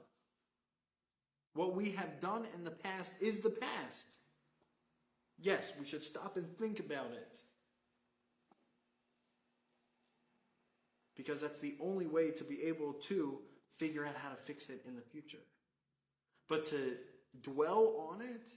What 1.54 1.76
we 1.76 1.92
have 1.92 2.20
done 2.20 2.46
in 2.56 2.64
the 2.64 2.72
past 2.72 3.22
is 3.22 3.42
the 3.42 3.52
past. 3.52 4.18
Yes, 5.40 5.74
we 5.80 5.86
should 5.86 6.04
stop 6.04 6.36
and 6.38 6.48
think 6.48 6.80
about 6.80 7.12
it. 7.14 7.40
Because 11.16 11.42
that's 11.42 11.62
the 11.62 11.76
only 11.82 12.08
way 12.08 12.32
to 12.32 12.44
be 12.44 12.64
able 12.64 12.94
to 12.94 13.40
figure 13.78 14.06
out 14.06 14.16
how 14.16 14.30
to 14.30 14.36
fix 14.36 14.70
it 14.70 14.80
in 14.88 14.96
the 14.96 15.02
future. 15.02 15.44
But 16.48 16.66
to 16.66 16.98
dwell 17.42 18.10
on 18.12 18.22
it, 18.22 18.52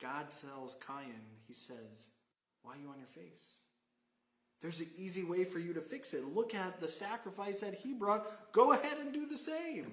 God 0.00 0.26
tells 0.30 0.76
Cain, 0.86 1.14
he 1.46 1.52
says, 1.52 2.10
Why 2.62 2.72
are 2.72 2.78
you 2.82 2.88
on 2.88 2.98
your 2.98 3.06
face? 3.06 3.62
There's 4.60 4.80
an 4.80 4.86
easy 4.98 5.24
way 5.24 5.44
for 5.44 5.58
you 5.58 5.74
to 5.74 5.80
fix 5.80 6.14
it. 6.14 6.24
Look 6.24 6.54
at 6.54 6.80
the 6.80 6.88
sacrifice 6.88 7.60
that 7.60 7.74
he 7.74 7.92
brought. 7.92 8.26
Go 8.52 8.72
ahead 8.72 8.98
and 8.98 9.12
do 9.12 9.26
the 9.26 9.36
same. 9.36 9.92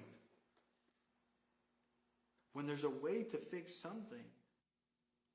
When 2.53 2.65
there's 2.65 2.83
a 2.83 2.89
way 2.89 3.23
to 3.23 3.37
fix 3.37 3.73
something, 3.73 4.23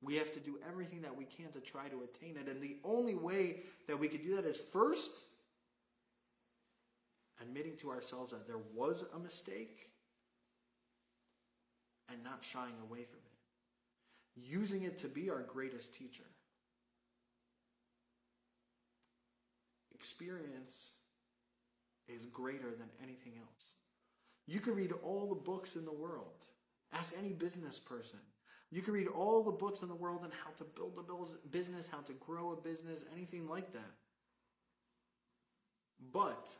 we 0.03 0.17
have 0.17 0.31
to 0.33 0.41
do 0.41 0.59
everything 0.69 1.03
that 1.03 1.17
we 1.17 1.25
can 1.25 1.51
to 1.53 1.61
try 1.61 1.89
to 1.89 2.03
attain 2.03 2.37
it. 2.37 2.49
And 2.49 2.63
the 2.63 2.77
only 2.85 3.15
way 3.15 3.61
that 3.87 3.99
we 3.99 4.09
could 4.09 4.23
do 4.23 4.37
that 4.37 4.45
is 4.45 4.61
first 4.61 5.27
admitting 7.41 7.77
to 7.79 7.91
ourselves 7.91 8.33
that 8.33 8.47
there 8.47 8.61
was 8.75 9.09
a 9.15 9.19
mistake 9.19 9.79
and 12.11 12.23
not 12.23 12.43
shying 12.43 12.75
away 12.89 13.03
from 13.03 13.19
it. 13.19 14.43
Using 14.49 14.83
it 14.83 14.99
to 14.99 15.09
be 15.09 15.31
our 15.31 15.43
greatest 15.43 15.95
teacher. 15.95 16.25
Experience 19.95 20.93
is 22.09 22.27
greater 22.27 22.71
than 22.71 22.89
anything 23.03 23.33
else. 23.41 23.75
You 24.47 24.61
can 24.61 24.77
read 24.77 24.93
all 25.03 25.29
the 25.29 25.41
books 25.41 25.75
in 25.75 25.85
the 25.85 25.93
world. 25.93 26.45
Ask 26.93 27.15
any 27.19 27.33
business 27.33 27.81
person. 27.81 28.21
You 28.71 28.83
can 28.83 28.95
read 28.95 29.09
all 29.09 29.43
the 29.43 29.53
books 29.53 29.83
in 29.83 29.89
the 29.89 29.95
world 29.95 30.21
on 30.23 30.31
how 30.45 30.51
to 30.59 30.65
build 30.65 30.99
a 30.99 31.49
business, 31.49 31.89
how 31.91 32.01
to 32.03 32.13
grow 32.15 32.53
a 32.53 32.61
business, 32.61 33.05
anything 33.15 33.49
like 33.49 33.73
that. 33.73 33.95
But 36.13 36.57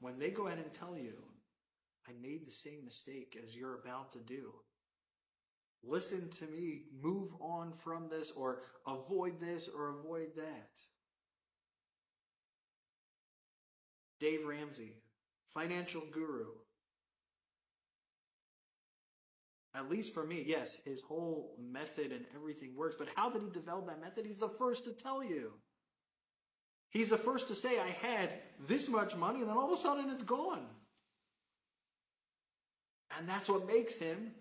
when 0.00 0.18
they 0.18 0.30
go 0.30 0.46
ahead 0.46 0.58
and 0.58 0.72
tell 0.72 0.96
you, 0.96 1.14
I 2.08 2.12
made 2.22 2.44
the 2.44 2.50
same 2.50 2.84
mistake 2.84 3.38
as 3.42 3.56
you're 3.56 3.80
about 3.80 4.12
to 4.12 4.20
do, 4.20 4.52
listen 5.82 6.30
to 6.46 6.52
me, 6.52 6.84
move 7.02 7.28
on 7.40 7.72
from 7.72 8.08
this, 8.08 8.30
or 8.32 8.60
avoid 8.86 9.38
this, 9.40 9.68
or 9.68 9.98
avoid 10.00 10.28
that. 10.36 10.70
Dave 14.20 14.44
Ramsey, 14.46 14.94
financial 15.46 16.02
guru, 16.12 16.46
At 19.78 19.88
least 19.88 20.12
for 20.12 20.26
me, 20.26 20.44
yes, 20.44 20.80
his 20.84 21.02
whole 21.02 21.54
method 21.60 22.10
and 22.10 22.24
everything 22.34 22.74
works. 22.74 22.96
But 22.96 23.10
how 23.14 23.30
did 23.30 23.42
he 23.42 23.50
develop 23.50 23.86
that 23.86 24.00
method? 24.00 24.26
He's 24.26 24.40
the 24.40 24.48
first 24.48 24.84
to 24.84 24.92
tell 24.92 25.22
you. 25.22 25.52
He's 26.90 27.10
the 27.10 27.16
first 27.16 27.48
to 27.48 27.54
say, 27.54 27.78
I 27.78 28.06
had 28.06 28.30
this 28.60 28.88
much 28.88 29.16
money, 29.16 29.40
and 29.40 29.48
then 29.48 29.56
all 29.56 29.66
of 29.66 29.72
a 29.72 29.76
sudden 29.76 30.10
it's 30.10 30.22
gone. 30.22 30.64
And 33.18 33.28
that's 33.28 33.48
what 33.48 33.66
makes 33.66 33.96
him 33.96 34.32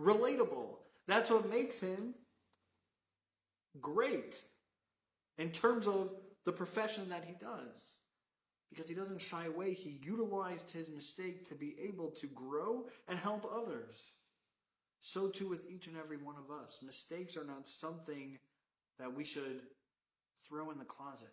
relatable. 0.00 0.76
That's 1.06 1.30
what 1.30 1.48
makes 1.50 1.80
him 1.80 2.14
great 3.80 4.42
in 5.38 5.50
terms 5.50 5.86
of 5.86 6.10
the 6.44 6.52
profession 6.52 7.08
that 7.10 7.24
he 7.24 7.34
does 7.38 7.98
because 8.70 8.88
he 8.88 8.94
doesn't 8.94 9.20
shy 9.20 9.46
away. 9.46 9.72
He 9.72 9.98
utilized 10.02 10.70
his 10.70 10.88
mistake 10.88 11.48
to 11.48 11.54
be 11.54 11.76
able 11.82 12.10
to 12.10 12.26
grow 12.28 12.86
and 13.08 13.18
help 13.18 13.44
others. 13.52 14.12
So 15.00 15.28
too 15.30 15.48
with 15.48 15.70
each 15.70 15.86
and 15.86 15.96
every 15.96 16.16
one 16.16 16.36
of 16.36 16.50
us. 16.50 16.82
Mistakes 16.84 17.36
are 17.36 17.44
not 17.44 17.66
something 17.66 18.38
that 18.98 19.12
we 19.12 19.24
should 19.24 19.60
throw 20.36 20.70
in 20.70 20.78
the 20.78 20.84
closet. 20.84 21.28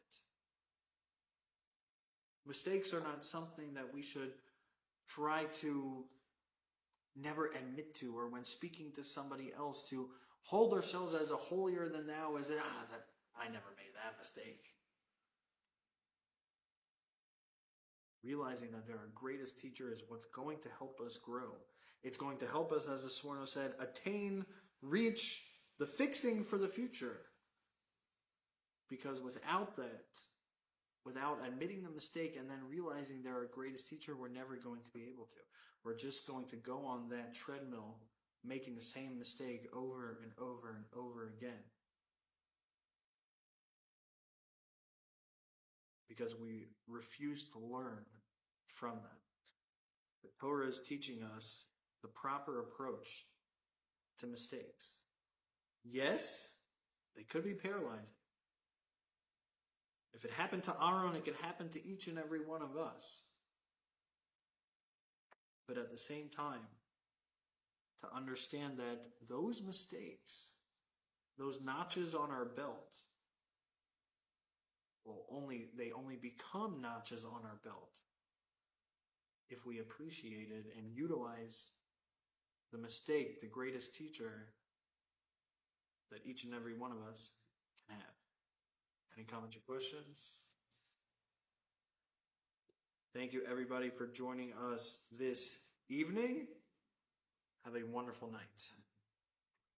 Mistakes 2.46 2.94
are 2.94 3.02
not 3.02 3.24
something 3.24 3.74
that 3.74 3.94
we 3.94 4.02
should 4.02 4.32
try 5.08 5.46
to 5.52 6.04
never 7.16 7.48
admit 7.48 7.94
to, 7.96 8.18
or 8.18 8.30
when 8.30 8.44
speaking 8.44 8.92
to 8.96 9.04
somebody 9.04 9.52
else, 9.58 9.90
to 9.90 10.10
hold 10.42 10.74
ourselves 10.74 11.14
as 11.14 11.32
a 11.32 11.36
holier 11.36 11.88
than 11.88 12.08
thou, 12.08 12.36
as 12.38 12.52
ah, 12.52 12.86
that 12.92 13.06
I 13.38 13.46
never 13.46 13.72
made 13.78 13.94
that 13.96 14.18
mistake. 14.20 14.64
realizing 18.24 18.70
that 18.72 18.92
our 18.92 19.10
greatest 19.14 19.60
teacher 19.60 19.92
is 19.92 20.04
what's 20.08 20.26
going 20.28 20.60
to 20.62 20.70
help 20.78 21.00
us 21.06 21.18
grow. 21.18 21.58
It's 22.04 22.18
going 22.18 22.38
to 22.38 22.48
help 22.48 22.72
us, 22.72 22.90
as 22.90 23.04
the 23.04 23.10
Sforno 23.10 23.48
said, 23.48 23.74
attain, 23.80 24.46
reach 24.82 25.46
the 25.78 25.86
fixing 25.86 26.44
for 26.44 26.58
the 26.58 26.68
future. 26.68 27.18
Because 28.94 29.24
without 29.24 29.76
that, 29.78 30.20
without 31.04 31.40
admitting 31.48 31.82
the 31.82 31.90
mistake 31.90 32.36
and 32.40 32.48
then 32.48 32.60
realizing 32.70 33.24
they're 33.24 33.34
our 33.34 33.50
greatest 33.52 33.88
teacher, 33.90 34.16
we're 34.16 34.28
never 34.28 34.56
going 34.56 34.84
to 34.84 34.92
be 34.92 35.08
able 35.12 35.26
to. 35.26 35.40
We're 35.84 35.98
just 35.98 36.28
going 36.28 36.46
to 36.50 36.58
go 36.58 36.86
on 36.86 37.10
that 37.10 37.34
treadmill, 37.34 37.98
making 38.46 38.76
the 38.76 38.82
same 38.82 39.18
mistake 39.18 39.68
over 39.74 40.20
and 40.22 40.32
over 40.38 40.76
and 40.76 40.86
over 40.96 41.34
again. 41.36 41.64
because 46.10 46.36
we 46.40 46.68
refuse 46.88 47.46
to 47.46 47.58
learn 47.58 48.06
from 48.68 48.92
them. 48.92 49.18
The 50.22 50.30
Torah 50.40 50.68
is 50.68 50.88
teaching 50.88 51.24
us 51.36 51.70
the 52.04 52.08
proper 52.10 52.60
approach 52.60 53.26
to 54.20 54.28
mistakes. 54.28 55.02
Yes, 55.84 56.60
they 57.16 57.24
could 57.24 57.44
be 57.44 57.56
paralyzing. 57.56 58.06
If 60.14 60.26
it 60.26 60.32
happened 60.32 60.64
to 60.64 60.76
Aaron, 60.82 61.16
it 61.16 61.26
could 61.26 61.36
happen 61.38 61.70
to 61.70 61.86
each 61.86 62.08
and 62.08 62.18
every 62.18 62.40
one 62.40 62.62
of 62.62 62.78
us. 62.78 63.30
But 65.68 65.78
at 65.78 65.90
the 65.90 65.98
same 65.98 66.30
time, 66.30 66.68
to 68.02 68.16
understand 68.16 68.78
that 68.78 69.08
those 69.30 69.64
mistakes, 69.64 70.54
those 71.38 71.64
notches 71.64 72.14
on 72.14 72.30
our 72.32 72.46
belt, 72.46 72.96
will 75.06 75.26
only 75.32 75.70
they 75.78 75.92
only 75.92 76.16
become 76.16 76.82
notches 76.82 77.26
on 77.26 77.42
our 77.44 77.60
belt 77.64 78.00
if 79.50 79.66
we 79.66 79.80
appreciate 79.80 80.50
it 80.50 80.74
and 80.78 80.96
utilize 80.96 81.74
the 82.72 82.78
mistake, 82.78 83.40
the 83.40 83.48
greatest 83.48 83.96
teacher 83.96 84.48
that 86.12 86.26
each 86.26 86.44
and 86.44 86.54
every 86.54 86.74
one 86.74 86.92
of 86.92 87.02
us 87.08 87.34
can 87.88 87.98
have. 87.98 88.13
Any 89.16 89.26
comments 89.26 89.56
or 89.56 89.60
questions? 89.60 90.40
Thank 93.16 93.34
you, 93.34 93.44
everybody, 93.48 93.90
for 93.90 94.08
joining 94.08 94.54
us 94.72 95.08
this 95.12 95.68
evening. 95.88 96.48
Have 97.64 97.76
a 97.76 97.86
wonderful 97.86 98.32
night. 98.32 98.72